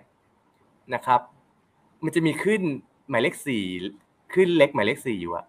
[0.93, 1.21] นะครับ
[2.03, 2.61] มันจะมีคลื่น
[3.09, 3.63] หมายเลขสี่
[4.31, 5.45] คลื่นเล็กหมายเลขสี่อยู่อะ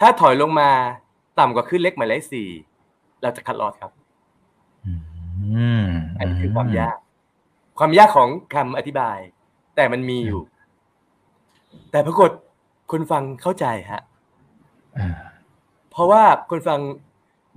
[0.00, 0.70] ถ้าถอยลงมา
[1.38, 2.48] ต่ำกว่าคลื่นเล็กหมายเลขสี่
[3.22, 3.92] เราจะคัดลอสครับ
[6.40, 6.96] คือความยาก
[7.78, 9.18] ความยากของคำอธิบาย
[9.76, 10.40] แต่มันมีอยู่
[11.90, 12.30] แต่ปรากฏ
[12.92, 14.02] คนฟังเข้าใจฮะ
[14.98, 15.08] อ่า
[15.90, 16.80] เพราะว่าคนฟัง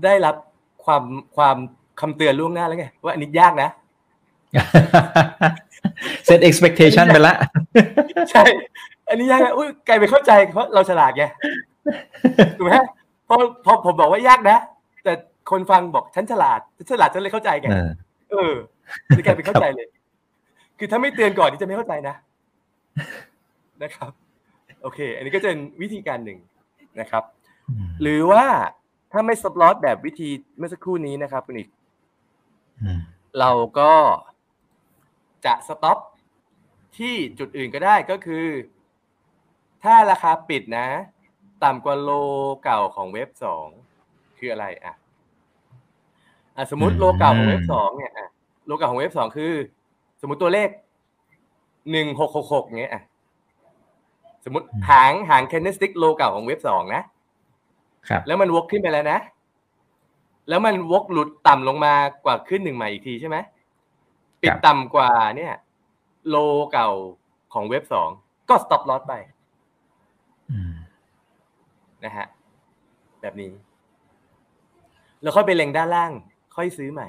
[0.04, 0.36] ได้รับ
[0.86, 1.04] ความ
[1.36, 1.58] ความ
[2.02, 3.70] คำเตือนล่วงหน้าแล้วไงว่าอันนี้ยากนะ
[6.26, 7.36] เซต expectation ไปละ
[8.32, 8.44] ใช่
[9.10, 11.26] อันนี้ยากนะอุ้ยกลายไปนเข้าใจเพราะเราฉลาดไง
[12.58, 12.72] ถูกไหม
[13.28, 14.58] พอพอผมบอกว่ายากนะ
[15.04, 15.14] แต่
[15.52, 17.90] คนฟังบอกฉันฉลาดฉันฉลาดฉันเลยเข้าใจไงเออ
[18.32, 18.54] เออ
[19.18, 19.88] นี่กลายเป็นเข้าใจเลย
[20.80, 22.16] คือถ้าไม่เตือนก่อนนี่จะไม่เข้าใจนะ
[23.84, 24.12] นะครับ
[24.82, 26.40] โอเค อันนี้ก็จะเป็นวิธีการหนึ่ง
[27.00, 27.24] นะครับ
[28.02, 28.46] หรือว่า
[29.12, 31.70] ถ้าไม่สปลอตแบบวิธีเมื่อสักครู่นี้นะครับคุณอีก
[32.84, 33.00] อืม
[33.40, 33.94] เราก็
[35.46, 35.98] จะ stop
[36.98, 38.46] ที่จุดอื่นก็ได้ก็คือ
[39.84, 40.88] ถ้าราคาปิดนะ
[41.64, 42.12] ต่ำกว่า low
[42.64, 43.68] เก่าของ wave สอง
[44.38, 44.96] คืออะไรอะ
[46.56, 48.30] อะสมมติ low เก่าของ wave สองเนี่ยอะ
[48.66, 49.54] low เก่าของ wave สองคือ
[50.22, 50.70] สมมติตัวเลข
[51.92, 53.04] หนึ่งหกหกหกเงี้ยอะ
[54.46, 57.04] สมมติหางหาง candlestick low เก่าของ wave สองนะ
[58.10, 59.20] ครับแล้วมันวกขึ้นไปแล้วนะ
[60.50, 61.94] แล้วมันวกหลุดต่ำลงมา
[62.26, 63.38] กว่าขึ้นหนึ่งใหม่อีกทีใช่ไหม
[64.42, 65.54] ปิดต่ำกว่าเนี่ย
[66.30, 66.36] โล
[66.72, 66.90] เก่า
[67.54, 68.10] ของเว็บสอง
[68.50, 69.14] ก็ stop loss ไป
[70.52, 70.74] อืม
[72.04, 72.28] นะฮะ
[73.22, 73.52] แบบนี้
[75.22, 76.12] แล้วค่อยไปเล็งด้านล่าง
[76.56, 77.08] ค่อยซื้อใหม่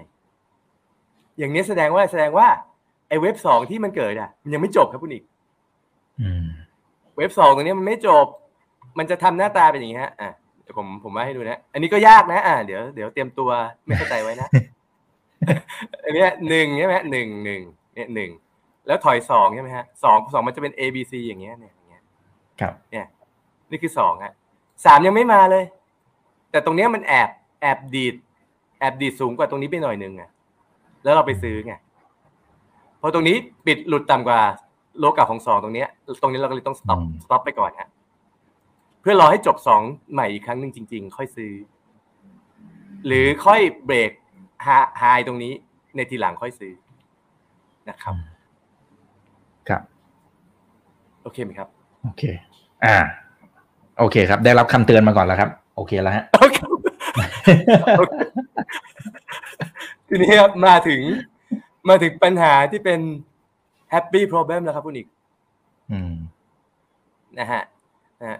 [1.38, 2.48] อย่างนี้แสดงว่าแสดงว่า
[3.08, 5.24] ไอ้เว็บสองที่มันเกิดอะมันยังไม่จบครับคุณอีก
[6.20, 6.46] อืม
[7.16, 8.26] เว็บสองตรงนี้มันไม่จบ
[8.98, 10.30] มันจะทำหน้าตาเป็นอย่างนี้ฮะอะ
[10.62, 13.50] เดี๋ยวผมผมมาให้ดูนะ อันนี้ก็ยากนะ อะเดี๋ยวเดี๋ยวเตรียมตัว
[13.86, 14.48] ไม่เข้าใจไว้นะ
[16.04, 17.62] อันเนี้ยหนึ่งใช่ไหมฮะหนึ่งหนึ่ง
[17.94, 18.30] เนี่ยหนึ่ง
[18.86, 22.02] แล้วถอยสองใช่ไหมฮะสองสองมันจะเป็น A B C อย่างเงี้ยเนี่ยอย่างเงี้ย
[22.60, 23.06] ครับ เนี่ย
[23.70, 24.32] นี่คือสองฮะ
[24.84, 25.64] สามยังไม่มาเลย
[26.50, 27.30] แต่ตรงเนี้ยมันแอบ
[27.60, 28.14] แอบดีด
[28.80, 30.30] แอบดีดสูงกว่าตรงนี้ไปหน่อยนึงอะ
[31.04, 31.74] แล้วเราไปซื้อไง
[33.00, 33.36] พอตรงนี้
[33.66, 34.40] ปิดหลุดต่ำกว่า
[34.98, 35.88] โลกาของสองตรงเนี้ย
[36.22, 37.88] ตรงนี้เราก็เลยต้อง stop อืม stop ไปก่อนฮะ
[39.00, 39.82] เพื่อรอให้จบสอง
[40.12, 41.52] ใหม่อีกครั้งหนึ่งจริง ๆ ค่อยซื้อ
[43.06, 44.10] หรือค่อยเบรก
[44.98, 45.52] ไฮตรงนี้
[45.96, 46.72] ในทีหลังค่อยซื้อ
[47.88, 48.14] นะครับ
[49.68, 49.82] ครับ
[51.22, 51.68] โอเคไหมครับ
[52.04, 52.22] โอเค
[52.84, 52.96] อ่า
[53.98, 56.58] โอเคครับ ได้รับคำเตือนมาก่อนแล้วครับ โอเคแล้วฮะโอเค
[57.98, 58.14] โอเค
[60.08, 61.00] ทีนี้ครับมาถึง
[61.88, 63.00] มาถึงปัญหาที่เป็น
[63.92, 65.08] happy problem แล้วครับคุณอีก
[65.92, 66.14] อืม
[67.38, 67.62] นะฮะ
[68.20, 68.38] นะฮะ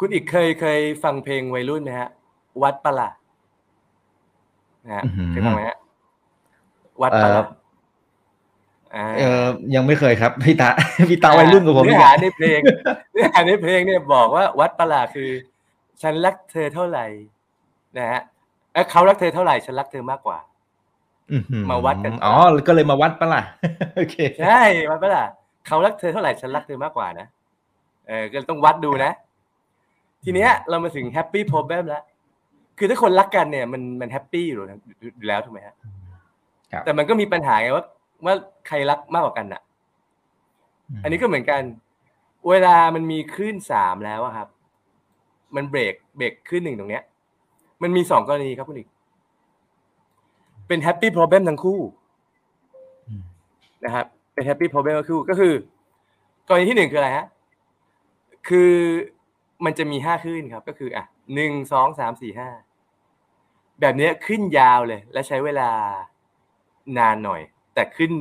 [0.00, 2.08] คุณอีกเคยเคยฟังเพลงวัยรุ่นไหมฮะ
[2.62, 3.10] วัดปะละ
[4.84, 5.76] นะฮะอื้อหือเคยฟังไหมฮะ
[7.02, 10.68] วัดปะละาเออยังไม่เคยครับพี่ตา
[11.10, 12.60] พี่ตาวัยรุ่นกับผมเนื้อีอกหาอะในเพลง
[13.12, 15.30] เนื้อหาในเพลงเนี่ยบอกว่าวัดประหลาดคือ
[16.02, 17.06] ฉันรักเธอเท่าไหร่
[17.98, 18.20] นะฮะ
[18.72, 20.57] เอ้ยเขารักเธอเท่าไหร่ ฉันรักเธอมากกว่าอื้อหือ
[21.70, 22.34] มาวัดกันอ๋อ
[22.68, 23.42] ก็เลยมาวัดปะล่ะ
[23.96, 25.30] โอเคใช่วัดประหลาด
[25.66, 27.26] เขารักเธอเท่าไหร่ฉันรักเธอมากกว่านะ
[28.08, 29.12] เออก็ต้องวัดดูนะ
[30.24, 32.02] ทีเนี้ยเรามาถึงแฮปปี้ o ร l e m แล้ว
[32.78, 34.78] คือถ้าคนรักกันเนี่ยมันมัน happy อยู่แล้ว
[35.16, 35.74] อยู่แล้วถูกไหมฮะ
[36.72, 37.84] ครับแต่มันก็มีปัญหาไงว่า
[38.24, 38.34] ว่า
[38.66, 39.62] ใครรักมากกว่ากันอะ
[41.02, 41.60] อันนี้ก็เหมือนกัน
[42.48, 44.48] เวลามันมีคลื่นสามแล้วอะครับ
[45.56, 47.02] มันเบรกเบรกคลื่นหนึ่งตรงเนี้ย
[47.82, 48.88] มันมีสองกรณีครับคุณอีก
[50.68, 51.80] เป็นแฮปปี้ o ร l e m ทั้งคู่
[53.08, 53.22] อืม
[53.84, 55.52] นะครับ เป็นแฮปปี้ o ร l e m ทั้งคู่ก็คือ
[56.48, 57.26] กรณีที่หนึ่งคืออะไรฮะ
[58.48, 58.72] คือ
[59.64, 61.04] มันจะมีห้าคลื่นครับ ก็คืออะ
[61.34, 62.48] หนึ่งสองสามสี่ห้า
[63.80, 65.70] แบบเนี้ยขึ้นยาวเลย และใช้เวลา
[66.98, 67.40] นานหน่อย
[67.74, 68.12] แต่ขึ้น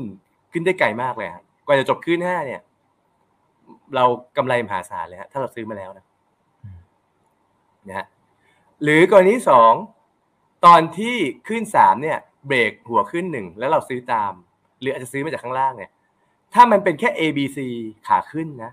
[0.52, 2.62] ขึ้นได้ไกลมากเลยฮะกว่าจะจบคลื่นห้าเนี่ย
[3.96, 4.06] เรา
[4.38, 6.06] กำไรมหาศาลเลยฮะถ้าเราซื้อมาแล้วนะ
[7.88, 8.06] นะฮะ
[8.84, 9.74] หรือกรณีที่สอง
[10.66, 11.16] ตอนที่
[11.48, 14.32] ขึ้นสามเนี่ย เบรกหัวขึ้นหนึ่งแล้วเราซื้อตาม
[14.80, 15.92] หรืออาจจะซื้อมาจากข้างล่างเนี่ย
[16.54, 17.58] ถ้ามันเป็นแค่ A B C
[18.08, 18.72] ขาขึ้นนะ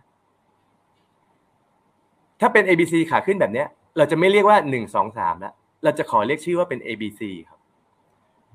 [2.40, 5.54] ถ้าเป็น A B C ขาขึ้นแบบเนี้ย เราจะไม่เรียกว่าหนึ่งสองสามแล้ว
[5.84, 7.58] เราจะขอเรียกชื่อว่าเป็น A B C ครับ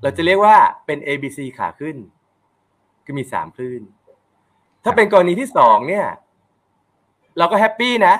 [0.02, 0.56] เราจะเรียกว่า
[0.86, 1.96] เป็น A B C ขาขึ้น
[3.04, 3.82] คือมีสามคลื่น
[4.84, 6.06] ถ้าเป็นกรณีที่สองเนี่ย
[7.38, 8.14] เราก็ happy นะ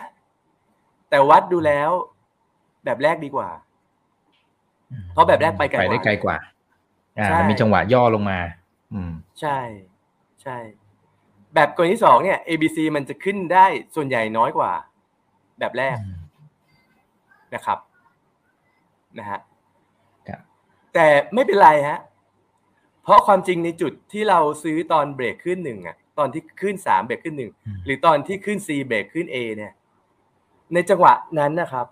[1.11, 1.91] แต่วัดดูแล้ว
[2.85, 3.51] แบบแรกดีกว่า
[5.13, 5.81] เพราะแบบแรกไปไกลก
[6.29, 6.39] ว่า
[7.19, 8.39] อ่าใช่มันมีจังหวะย่อลงมา
[8.93, 9.59] อืม ใช่
[10.43, 10.57] ใช่
[11.55, 14.73] แบบกรณีที่สองเนี่ย A B C มันจะขึ้นได้ส่วนใหญ่น้อยกว่า
[15.59, 15.97] แบบแรก
[17.55, 17.79] นะครับ
[19.19, 19.41] นะฮะ
[20.29, 20.41] ครับ
[20.95, 21.99] แต่ไม่เป็นไรฮะ
[23.03, 29.73] เพราะความจริงในจุดที่เราซื้อตอนเบรกขึ้นหนึ่งอะตอนที่ขึ้นสามเบรกขึ้นหนึ่งอืมหรือตอนที่ขึ้น C เบรกขึ้น A เนี่ย
[30.75, 31.87] ในจังหวะนั้นนะครับ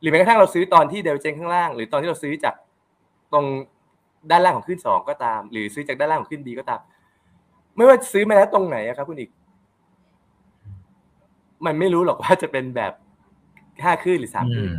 [0.00, 2.54] หรือแม้กระทั่งเราซื้อตอนที่เดลเจนข้างล่าง หรือตอนที่เราซื้อจาก
[3.32, 3.46] ตรง
[4.30, 6.80] ด้านล่างของขึ้นสองก็ตาม หรือซื้อจากด้านล่างของขึ้น B ก็ตาม
[7.76, 9.30] ไม่ว่าซื้อมาแล้วตรงไหนอะครับ คุณอีก
[11.66, 12.92] มันไม่รู้หรอกว่าจะเป็นแบบ
[13.84, 14.74] ห้าขึ้นหรือสามอืขึ้นม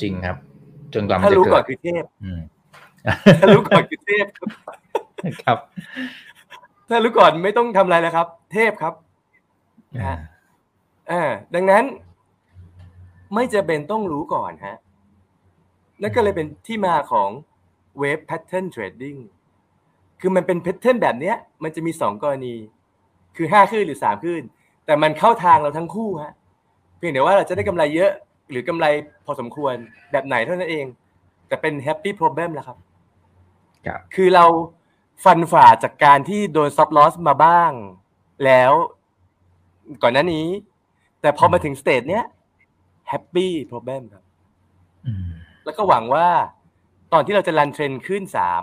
[0.00, 0.36] จริงครับ
[0.94, 2.40] จนกว่ามันถ้าจะรู้เกิก่อนดคือเทพอืม
[3.40, 4.48] ถ้ารู้ก่อนคือเทพครับ
[5.42, 5.58] ครับ
[6.88, 8.94] ถ้ารู้ก่อนไม่ต้องทำอะไรแล้วครับ เทพครับ
[9.94, 10.16] นะฮะ
[11.10, 11.22] อ่า
[11.54, 11.84] ดังนั้น
[13.34, 14.76] ไม่จะเป็นต้องรู้ก่อนฮะ
[16.02, 17.30] นั่นก็เลยเป็นที่มาของ
[17.98, 19.16] wave pattern trading
[20.20, 22.54] คือมันเป็น pattern แบบเนี้ย มันจะมีสองกรณี
[23.36, 24.42] คือห้าขึ้นหรือสามขึ้น
[24.86, 26.32] แต่มันเข้าทางเราทั้งคู่ฮะ
[26.98, 28.10] เพียงแต่ว่าเราจะได้กำไรเยอะ
[28.50, 28.86] หรือกำไร
[29.24, 29.74] พอสมควร
[30.12, 30.86] แบบไหนเท่านั้นเอง
[31.48, 32.78] แต่เป็นแฮปปี้ o b ร e m แล้วครับ
[33.86, 34.44] ครับ คือเรา
[35.24, 37.72] ฟันฝ่าจากการที่โดน stop loss มาบ้าง
[38.44, 38.72] แล้ว
[40.02, 40.46] ก่อนหน้านี้
[41.20, 42.24] แต่พอมาถึง stage เนี้ย
[43.08, 44.24] happy problem ครับ
[45.06, 45.26] อืม
[45.64, 46.28] แล้วก็หวังว่า
[47.12, 48.62] ตอนที่เราจะรันเทรนขึ้นสาม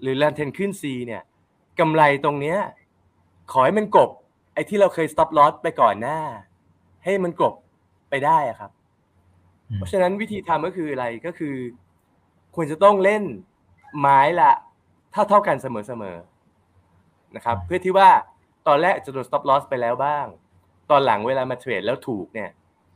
[0.00, 1.22] หรือรันเทรนขึ้น C เนี่ย
[1.80, 2.58] กำไรตรงเนี้ย
[3.52, 4.10] ขอให้มันกลบ
[4.54, 6.18] ไอ้ที่เราเคย stop loss ไปก่อนหน้า
[7.04, 7.54] ให้มันกลบ
[8.10, 8.70] ไปได้อะครับ
[9.68, 11.56] อืมเพราะฉะนั้นวิธีทำก็คืออะไรก็คือ
[12.54, 13.22] ควรจะต้องเล่น
[13.98, 14.50] ไม้ละ
[15.12, 18.10] เท่าเท่าๆกันเสมอๆนะครับ เพื่อที่ว่า
[18.66, 20.26] ตอนแรกจะโดน stop loss ไปแล้วบ้าง
[20.90, 22.50] ตอนหลังเวลามาเทรดแล้วถูกเนี่ย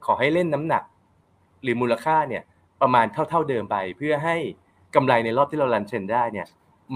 [0.05, 0.83] ขอให้เล่นน้ำหนัก
[1.63, 2.43] หรือมูลค่าเนี่ย
[2.81, 4.37] ประมาณเท่า ๆเดิมไป เพื่อให้
[4.95, 6.47] กำไรในรอบที่เรารันเทรนได้เนี่ย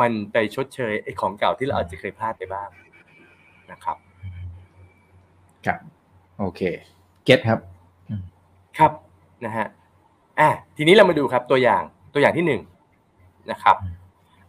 [0.01, 2.69] มันไปชดเชยไอ้ของเก่าที่เราอาจจะเคยพลาดไปบ้าง
[3.73, 3.97] นะครับ
[5.67, 5.79] ครับ
[6.39, 6.61] โอเค
[7.25, 7.61] เก็ตครับ
[8.79, 8.93] ครับ
[9.45, 9.67] นะฮะ
[10.41, 11.83] อะทีนี้เรามาดูครับตัวอย่าง
[12.15, 12.61] ตัวอย่างที่หนึ่ง
[13.51, 13.77] นะครับ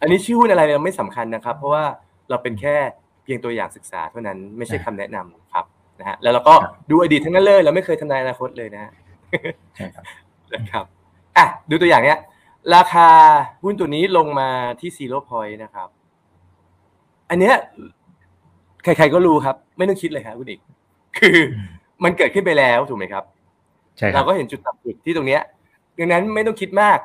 [0.01, 1.83] อันนี้ชื่อหุ้นอะไรเราไม่สำคัญนะครับ เพราะว่า
[2.29, 2.75] เราเป็นแค่
[3.23, 5.65] เพียงตัวอย่างศึกษาเท่านั้นไม่ใช่คำแนะนำครับ
[5.99, 8.91] นะฮะแล้วเราก็ครับดูอดีตทั้งนั้นเลย เราไม่เคยทำนายอนาคตเลยนะฮะ
[9.75, 10.03] ใช่ครับ
[10.53, 10.85] นะครับ
[11.37, 12.17] อะดูตัวอย่างเนี้ย
[12.75, 13.09] ราคา
[13.63, 14.49] หุ้นตัวนี้ลงมา
[14.79, 15.89] ที่ซีโร่พอยต์นะครับ
[17.29, 17.55] อันเนี้ย
[18.83, 20.59] ใครๆก็รู้ครับ ไม่ต้องคิดเลยครับคุณอีก
[21.17, 21.37] คือ
[22.03, 23.23] มันเกิดขึ้นไปแล้วถูกไหมครับ
[23.97, 25.41] ใช่ครัเราบก็เห็นจุดต่ำสุดที่ตรงเนี้ย
[25.97, 26.99] ดังนั้นไม่ต้องคิดมาก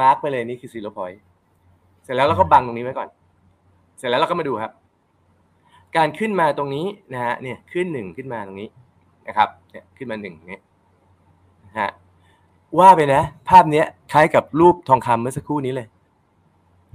[0.00, 1.20] mark ไปเลยนี่คือ zero point
[2.04, 3.08] เสร็จแล้วเราก็บังตรงนี้ไว้ก่อน
[3.98, 4.72] เสร็จแล้วเราก็มาดูครับ
[5.96, 8.68] การขึ้นมาตรงนี้นะฮะเนี่ยคลื่นหนึ่งขึ้นมาตรงนี้
[9.28, 10.62] นะครับ เนี่ยขึ้นมาหนึ่งเนี่ย
[11.64, 11.90] นะฮะ
[12.78, 15.86] ว่าไปนะ ภาพเนี้ยคล้ายกับรูปทองคำเมื่อสักครู่นี้เลย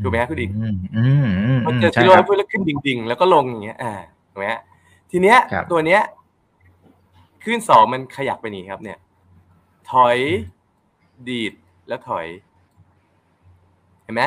[0.04, 3.94] ถูกไหมครับคุณอีกอืมอืมอืมมันอืมเจอใช่ zero ครับ point แล้วขึ้นดิ่งๆ แล้วก็ลงอย่างเงี้ย อ่า
[4.32, 4.62] ถูกไหมฮะ
[5.12, 6.02] ทีเนี้ยครับตัวเนี้ย
[7.44, 8.98] คลื่นสองมันขยับไปนี่ครับ เนี่ย
[9.92, 10.18] ถอย
[11.30, 11.54] ดีด
[11.88, 12.26] แล้วถอย
[14.04, 14.24] เห็นไหม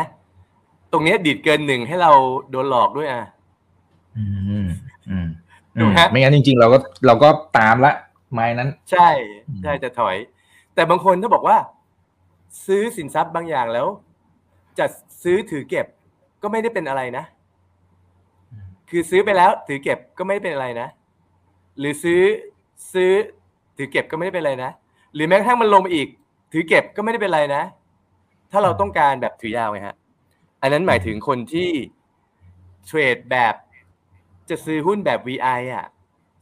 [0.92, 2.12] ตรงเนี้ยดีดเกินหนึ่งให้เรา
[2.50, 3.22] โดนหลอกด้วยอะ
[4.16, 4.24] อื
[4.64, 4.66] ม
[5.08, 5.26] อืม
[5.80, 7.28] ถูกไหมฮะไม่งั้นจริง ๆ เราก็เราก็
[7.58, 7.92] ตามละ
[8.32, 9.08] ไม้นั้น ใช่
[9.48, 10.16] อืมใช่จะถอย
[10.76, 11.56] แต่บางคนถ้าบอกว่า
[12.66, 13.86] ซื้อสินทรัพย์บางอย่างแล้ว
[14.78, 14.86] จะ
[15.22, 15.86] ซื้อถือเก็บ
[16.42, 17.24] ก็ไม่ได้เป็นอะไรนะ
[18.90, 20.88] คือซื้อไปแล้วถือเก็บก็ไม่ได้เป็นอะไรนะ
[21.78, 22.22] หรือซื้อ
[22.92, 23.12] ซื้อ
[23.76, 24.70] ถือเก็บก็ไม่ได้เป็นอะไรนะ
[25.14, 26.08] หรือแม้กระทั่งมันลงไปอีก
[26.52, 27.62] ถือเก็บก็ไม่ได้เป็นอะไรนะ
[28.50, 29.96] ถ้าเราต้องการแบบถือยาวไงฮะ
[30.62, 31.70] อันนั้นหมายถึงคนที่
[32.86, 33.54] เทรดแบบ
[34.48, 35.86] จะซื้อหุ้นแบบ VI อะ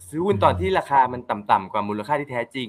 [0.08, 2.68] ซื้อหุ้นตอนที่ราคามันต่ำๆกว่ามูลค่าที่แท้จริง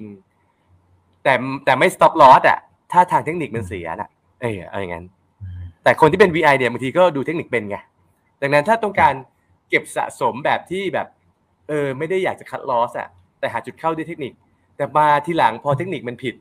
[1.26, 2.58] แต่แต่ไม่ stop loss อะ
[2.92, 4.10] ถ้าทางเทคนิคมันเสียน่ะ
[4.42, 5.04] เออเอาอย่างนั้น
[5.82, 7.76] แต่คนที่เป็น VI เนี่ยบางทีก็ดูเทคนิคเป็นไง
[8.42, 9.14] ดังนั้นถ้าต้องการ
[9.70, 11.06] เก็บสะสมแบบที่แบบ
[11.68, 13.08] เออ ไม่ได้อยากจะคัดลอสอะ
[13.40, 14.32] แต่หาจุดเข้าด้วยเทคนิค
[14.76, 16.34] แต่มาทีหลังพอเทคนิคมันผิด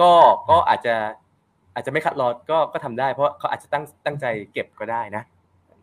[0.00, 0.12] ก็
[0.50, 0.94] ก็อาจจะ
[1.74, 5.22] อาจจะไม่คัดลอสก็ก็ทำได้ เพราะเขาอาจจะตั้งตั้งใจเก็บก็ได้นะ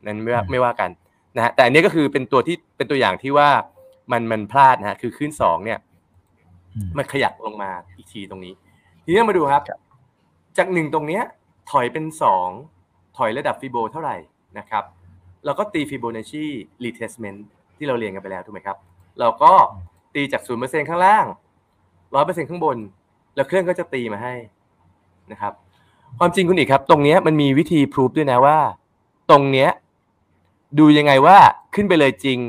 [0.06, 0.90] นั้นไม่ว่าไม่ว่ากัน
[1.36, 3.50] นะฮะแต่อันนี้ก็คือเป็นตัวที่เป็นตัวอย่างที่ว่า
[4.12, 5.87] มันมันพลาดนะฮะคือขึ้นสองเนี่ยอื
[6.86, 8.54] มมันขยับลงมาอีกทีตรงนี้
[9.04, 9.64] ทีนี้มาดูครับ
[10.58, 11.24] จากหนึ่งตรงเนี้ย
[11.72, 12.50] ถอยเป็นสอง
[13.18, 14.18] ถอยระดับ Fibo เท่าไหร่
[14.58, 14.84] นะครับ
[15.46, 17.48] เราก็ตี Fibonacci retracement
[17.78, 18.78] ที่เราเรียนกันไปแล้วถูกไหมครับ
[19.20, 19.52] เราก็
[20.16, 21.26] ตีจากศูนย์เปอร์เซ็นข้างล่าง
[22.16, 22.78] ร้อยเปอร์เซ็นข้างบน
[23.36, 24.34] แล้วเครื่องก็จะตีมาให้
[25.32, 25.54] นะครับ
[26.20, 28.58] ความจริงคุณอีกครับ ตรงเนี้ยมันมีวิธีพิสูจน์ด้วยนะว่า
[29.30, 29.70] ตรงเนี้ย
[30.80, 31.38] ดูยังไงว่า
[31.76, 32.40] ขึ้นไปเลยจริง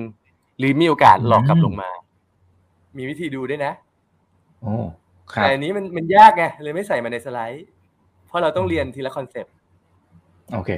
[0.59, 1.91] หรือมีโอกาสหลอกกลับอืมลงมา
[2.97, 3.73] มีวิธีดูด้วยนะ
[4.63, 4.75] โอ้
[5.33, 7.67] ครับแต่อันนี้มันมันยากไงเลยไม่ใส่มาในสไลด์
[8.27, 9.55] เพราะเราต้องเรียนทีละ concept
[10.55, 10.71] โอเค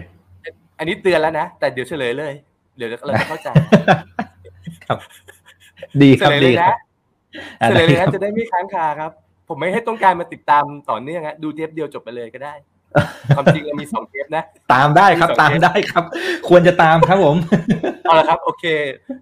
[0.78, 2.32] อันนี้เตือนแล้วนะ แต่เดี๋ยวเฉลยเลย
[2.76, 3.48] เดี๋ยวเราจะเข้าใจ
[4.86, 4.98] ครับ
[6.02, 6.76] ดีครับเฉลยเลดีครันะบ
[7.60, 9.10] อะเฉลยเลยนะครับจะได้ไม่ค้างคาครับ
[9.48, 12.54] ผมไม่ให้ต้องการมาติดตามต่อเนื่องฮะดูเทปเดียวจบไปเลยก็ได้
[13.36, 16.04] ความจริงเรามีสองเทปนะ ตามได้ครับมีสองตามเทปได้ครับ
[16.48, 17.36] ควรจะตามครับผม
[18.02, 18.64] เอาละครับ โอเค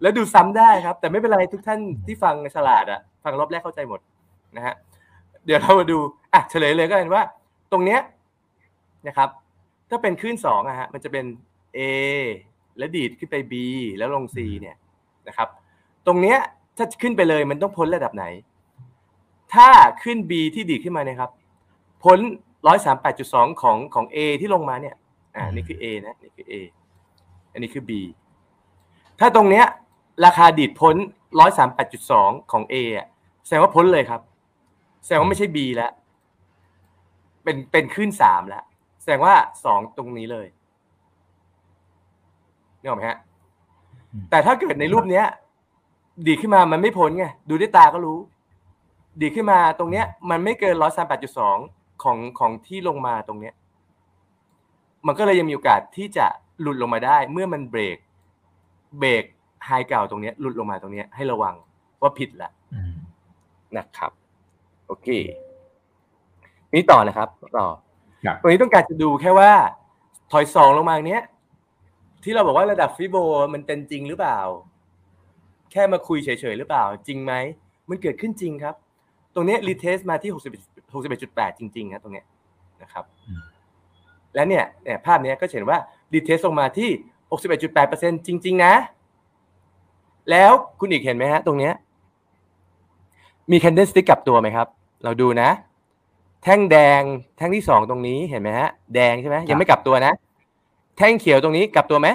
[0.03, 4.01] แล้วดูซ้ำได้ครับ แต่ไม่เป็นไรทุกท่านที่ฟังฉลาดอะฟังรอบแรกเข้าใจหมด
[4.57, 4.75] นะฮะ
[5.45, 5.99] เดี๋ยวเรามาดู
[6.35, 7.23] อะเฉลยเลยก็เห็นว่า
[7.73, 8.01] ตรงเนี้ย
[9.07, 9.29] นะครับ
[9.91, 11.25] ถ้าเป็นคลื่นสองอะฮะมันจะเป็น
[11.79, 11.81] A
[12.79, 13.55] แล้วดีดขึ้นไป B
[13.99, 14.77] แล้วลง C เนี่ย
[15.29, 15.49] นะครับ
[16.07, 16.39] ตรงเนี้ย
[16.77, 18.25] ถ้าขึ้นไปเลยมันต้องพ้นระดับไหน
[19.55, 19.69] ถ้า
[20.03, 21.31] ขึ้น B ที่ดีดขึ้นมาเนี่ยครับ
[22.05, 22.19] พ้น
[22.91, 24.97] 138.2 ของของ A ที่ลงมาเนี่ย
[25.37, 26.55] อ่านี่คือ A นะนี่คือ A
[27.53, 27.91] อันนี้คือ B
[29.21, 29.65] ถ้าตรงเนี้ย
[30.25, 30.97] ราคาดีดพ้น
[31.75, 33.07] 138.2 ของ A อะ
[33.45, 34.21] แสดงว่าพ้นเลยครับ
[35.09, 35.93] แสดงว่าไม่ใช่ B แล้ว
[37.45, 38.65] เป็นเป็นขึ้นสามแล้ว
[39.03, 39.35] แสดงว่า
[39.65, 40.47] สองตรงนี้เลย
[42.81, 43.19] นึกออกไหมฮะ
[44.31, 45.27] แต่ถ้าเกิดในรูปเนี้ย
[46.27, 48.19] ดีดขึ้นมามันไม่พ้นไง ดูด้วยตาก็รู้
[49.21, 50.75] ดีดขึ้นมาตรงเนี้ย มันไม่เกิน
[51.39, 53.55] 138.2ของของที่ลงมาตรงเนี้ย
[55.07, 56.27] มันก็เลยยังมีโอกาสที่จะ
[56.61, 57.99] หลุดลงมาได้ เมื่อมันเบรก
[58.99, 59.25] เบรก
[59.65, 61.55] ไฮเก่าตรงเนี้ยหลุดลงมาตรงเนี้ยให้ระวัง
[62.01, 62.93] ว่าผิดละอืม
[63.77, 64.13] นะครับ
[64.89, 65.09] โอเค
[66.75, 67.29] นี่ต่อนะครับ
[67.59, 67.67] ต่อ
[68.25, 69.51] ครับตรงนี้ต้องการจะดูแค่ว่า
[70.33, 71.25] ถอยสองลงมาอย่างเนี้ย
[72.25, 73.17] ที่เราบอกว่าระดับฟิโบ
[73.55, 74.39] มันเป็นจริงหรือเปล่า
[75.73, 77.33] แค่มาคุยเฉยๆหรือเปล่า จริงไหม
[77.89, 78.75] มันเกิดขึ้นจริงครับ
[79.35, 80.93] ตรงเนี้ย retrace มาที่61
[81.35, 82.27] 61.8จริงๆครับตรงเนี้ย
[82.83, 83.43] นะครับอืม
[84.35, 85.79] และเนี่ยเนี่ยภาพเนี้ยก็เห็นว่า
[86.15, 86.91] retrace ลงมาที่
[87.59, 88.75] 61.8%จริง ๆ นะ
[90.31, 91.73] แล้วคุณอีกเห็นไหมฮะ ตรงเนี้ย
[93.51, 94.67] มี candlestick กลับตัวไหมครับ
[95.05, 95.51] เราดูนะ
[96.45, 97.03] แท่งแดง
[97.37, 100.13] แท่งที่สองตรงนี้เห็นไหมฮะ แดงใช่ไหมยังไม่กลับตัวนะ
[100.99, 102.09] แท่งเขียวตรงนี้กลับตัวไหม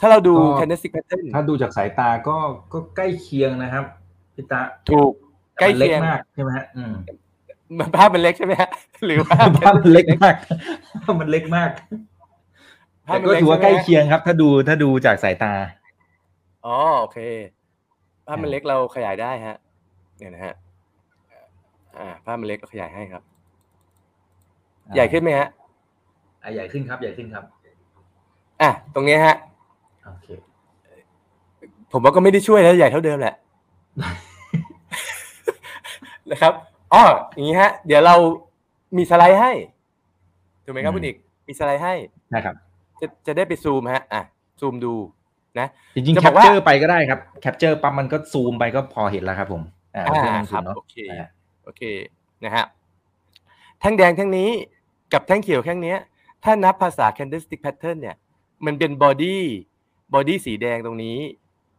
[0.00, 2.36] ถ้าเราดูก็ candlestick pattern ถ้าดูจากสายตาก็
[2.72, 3.84] ก็ใกล้เคียงนะครับ
[4.34, 5.12] พี่ตาถูก
[5.58, 6.94] ใกล้แต่มันเล็กเคียงมากใช่ไหมฮะอืม
[7.78, 8.70] มันภาพมันเล็กใช่ไหมฮะ
[9.04, 10.34] หรือว่าภาพมันเล็กมาก
[11.02, 11.70] ภาพมันเล็กมาก
[13.06, 15.52] ภาพแต่มันก็เล็กถือว่าใช่ใกไหมล้เคียงครับ ถ้าดูถ้าดูจากสายตา
[16.66, 17.18] อ๋อโอเค
[18.26, 19.56] ภาพมันเล็กเราขยายได้ฮะ
[20.18, 20.54] เนี่ยนะฮะ
[21.98, 23.22] อ่าภาพมันเล็กเราขยายให้ครับ
[24.94, 25.48] ใหญ่ขึ้นไหมฮะ
[26.42, 27.44] อะใหญ่ขึ้นครับ ใหญ่ขึ้นครับ
[28.62, 29.36] อะตรงเนี้ยฮะ
[30.04, 30.28] โอเค
[31.92, 33.34] ผมว่าก็ไม่ได้ช่วยนะใหญ่เท่าเดิมแหละ
[36.30, 36.52] นะครับ
[36.92, 37.02] อ๋อ
[37.34, 38.16] อย่างนี้ฮะ เดี๋ยวเรา
[38.96, 39.52] มีสไลด์ให้
[40.64, 41.16] ถูกไหมครับอืมคุณอีก
[41.48, 41.94] มีสไลด์ให้
[42.34, 42.54] นะครับ
[43.00, 44.22] จะจะได้ไปซูมฮะ อะ
[44.60, 44.94] ซูมดู
[45.58, 49.62] นะจริงๆจะแคบอปกว่าเจอร์ไปก็ได้ครับแคปเจอร์ปั๊บมันก็ซูมไปก็พอเห็นแล้วครับผม
[49.96, 51.26] อ่าอ่าเพื่อนลงคทุรันบเนาะโอเคอ่า
[51.64, 51.82] โอเค
[52.44, 52.64] นะฮะ
[53.80, 54.50] แท่งแดงแท่งนี้
[55.12, 55.98] กับแท่งเขียวแท่งเนี้ย
[56.44, 58.16] ถ้านับภาษา candlestick pattern เนี่ย
[58.66, 59.36] มันเป็น body
[60.14, 61.18] body สีแดงตรงนี้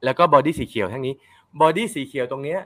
[0.04, 1.14] แล้วก็ body สีเขียวแท่งนี้
[1.62, 2.60] body สีเขียวตรงเนี้ย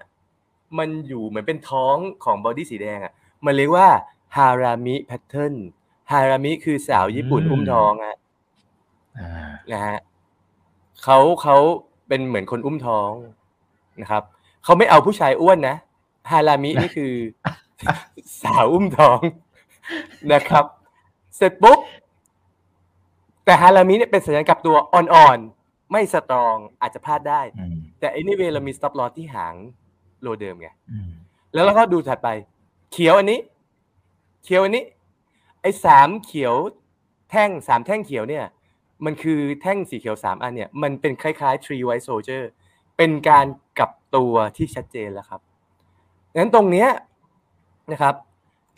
[0.78, 1.96] มันอยู่เหมือนเป็นท้อง
[2.26, 3.14] ของ body สีแดงอะ
[3.46, 3.88] มันเรียกว่า
[4.36, 5.56] harami pattern
[6.12, 8.16] harami คือสาวญี่ปุ่นอุ้มท้องอะ
[9.20, 9.98] อ่านะฮะ
[11.04, 11.58] เขาเขา
[12.08, 13.12] เป็นเหมือนคนอุ้มท้อง
[14.02, 14.24] นะครับ
[14.64, 15.76] เขาไม่เอาผู้ชายอ้วนนะ
[16.32, 17.14] ฮารามินี่คือ
[18.42, 19.22] สาวอุ้มท้อง
[20.34, 20.66] นะครับ
[21.36, 21.80] เสร็จปุ๊บ
[23.46, 29.56] แต่ฮารามิเนี่ยเป็นสัญญาณกลับตัวอ่อนๆ ไม่สตรองอาจจะพลาดได้อืมแต่ anyway เรามี stop loss ที่หาง
[30.22, 31.10] โลเดิมไงอืม
[31.54, 32.30] แล้วเราก็ดูถัดไป
[32.92, 33.40] เขียวอันนี้
[34.44, 34.84] เขียวอันนี้
[35.62, 36.56] ไอ้สามเขียว
[37.30, 38.46] แท่งสามแท่งเขียวเนี่ย
[39.06, 42.44] มันคือแท่งสีเขียวสามอันเนี่ย มันเป็นคล้ายๆ tree white soldier
[42.98, 43.46] เป็นการ
[43.80, 45.42] กลับตัวที่ชัดเจนแล้วครับ
[46.38, 46.90] งั้นตรงเนี้ย
[47.92, 48.16] นะครับ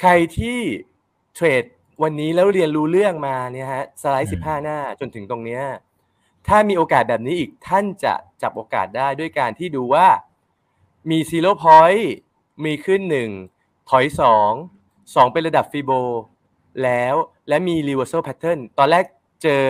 [0.02, 0.60] ใครที่
[1.36, 1.64] เทรด
[2.04, 5.64] วันนี้แล้วเรียนรู้เรื่องมาเนี่ยฮะสไลด์สิบห้าหน้าจนถึงตรงเนี้ย
[6.48, 10.08] ถ้ามีโอกาสแบบนี้อีกท่านจะจับโอกาสได้ด้วยการที่ดูว่า
[11.10, 12.04] มี zero point
[12.66, 13.30] มีขึ้นหนึ่ง
[13.90, 14.52] ถอยสอง
[15.16, 15.92] สองเป็นระดับฟีโบ
[16.84, 17.16] แล้ว
[17.48, 19.06] และมี reversal pattern ตอนแรก
[19.44, 19.64] เจอ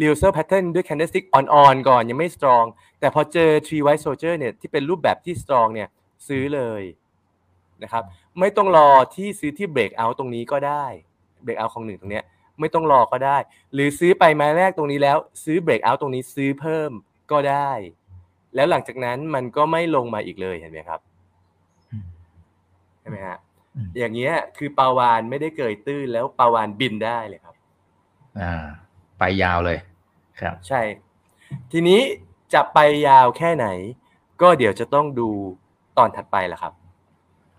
[0.00, 2.66] reversal pattern ด้วย candlestick on-on ก่อนยังไม่ strong
[3.00, 5.88] แต่พอเจอ three white soldier เนี่ยที่เป็นรูปแบบที่ strong เนี่ย
[6.28, 6.82] ซื้อเลย
[7.84, 8.04] นะครับ
[8.38, 10.84] ไม่ต้องรอที่ซื้อที่ break out ตรงนี้ก็ได้
[11.44, 12.24] break out ของหนึ่งตรงเนี้ย
[12.60, 13.38] ไม่ต้องรอก็ได้
[13.74, 16.90] หรือซื้อไปไม้แรกตรงนี้แล้ว ซื้อ break out ตรงนี้ซื้อเพิ่ม
[17.32, 17.70] ก็ได้
[18.54, 21.00] แล้วหลังจากนั้นมันก็ไม่ลงมาอีกเลยเห็นไหมครับ
[21.90, 22.04] อืม
[23.00, 23.38] ใช่ไหมฮะ
[23.76, 27.54] อืมอย่างเงี้ย คือปลาวานไม่ได้เกยตื้นแล้วปลาวานบินได้เลยครับ
[28.40, 28.64] อ่า
[29.18, 29.78] ไปยาวเลย
[30.40, 30.80] ครับ ใช่
[31.72, 32.00] ทีนี้
[32.54, 32.78] จะไป
[33.08, 33.66] ยาวแค่ไหน
[34.42, 35.28] ก็เดี๋ยวจะต้องดู
[35.98, 36.72] ตอนถัดไปละครับ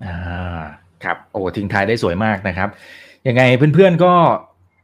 [0.06, 0.62] อ่า
[1.04, 2.70] ครับโอ้ทิ้งท้ายได้สวยมากนะครับ
[3.28, 4.14] ยังไงเพื่อนๆก็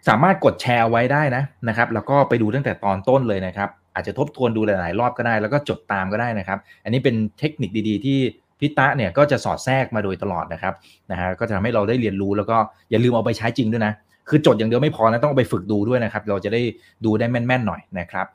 [0.08, 8.18] สามารถกดแชร์ไว้ได้นะนะครับ แล้วก็ไปดูตั้งแต่ตอนต้นเลยนะครับ อาจจะทบทวนดูหลายๆ รอบก็ได้ แล้วก็จดตามก็ได้นะครับ อันนี้เป็นเทคนิคดีๆ ที่
[8.60, 10.74] พิตะเนี่ยก็จะสอดแทรกมาโดยตลอดนะครับ
[11.12, 12.58] นะฮะก็จะทำให้เราได้เรียนรู้แล้วก็
[12.92, 13.94] อย่าลืมเอาไปใช้จริงด้วยนะ
[14.30, 16.62] คือจดอย่างเดียวไม่พอนะต้องเอาไปฝึกดูด้วยนะครับ เราจะได้
[17.06, 18.26] ดูได้แม่นๆหน่อยนะครับ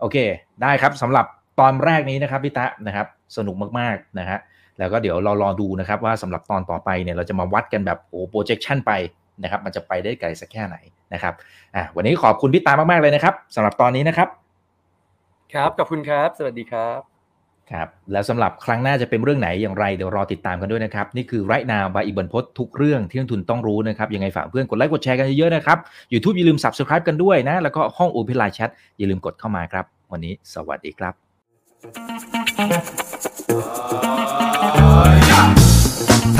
[0.00, 0.16] โอเค
[0.62, 1.26] ได้ครับสำหรับ
[1.60, 3.06] ตอนแรกนี้นะครับพี่ตะนะครับ
[3.36, 4.38] สนุกมากๆนะฮะ
[4.78, 8.92] แล้วก็เดี๋ยวเรารอดูนะครับว่าสำหรับตอนต่อไปเนี่ยเราจะมาวัดกันแบบโอ้ projection ไป
[9.42, 10.76] นะครับมันจะไปได้ไกลสักแค่ไหน
[11.14, 11.34] นะครับ
[11.76, 14.28] อะวันนี้ขอบคุณพี่ตามาก ๆ เลยนะครับสำหรับตอนนี้นะครับ
[15.54, 17.00] ครับขอบคุณครับ สวัสดีครับ
[17.72, 25.78] ครับแล้วสำหรับครั้งหน้าจะเป็นเรื่องไหนอย่างไรเดี๋ยวรอติดตามกันด้วยนะครับ นี่คือไรนาบายอิบันพศทุกเรื่องที่นักทุนต้องรู้นะครับ ยังไงฝากเพื่อนกดไลค์กดแชร์กันเยอะๆนะครับ
[26.12, 31.14] YouTube อย่าลืม Subscribe กันด้วยนะ แล้วก็ห้องโอเพนไลน์แชทอย่าลืมกดเข้ามาครับ วันนี้สวัสดีครับ
[34.42, 34.51] ถ้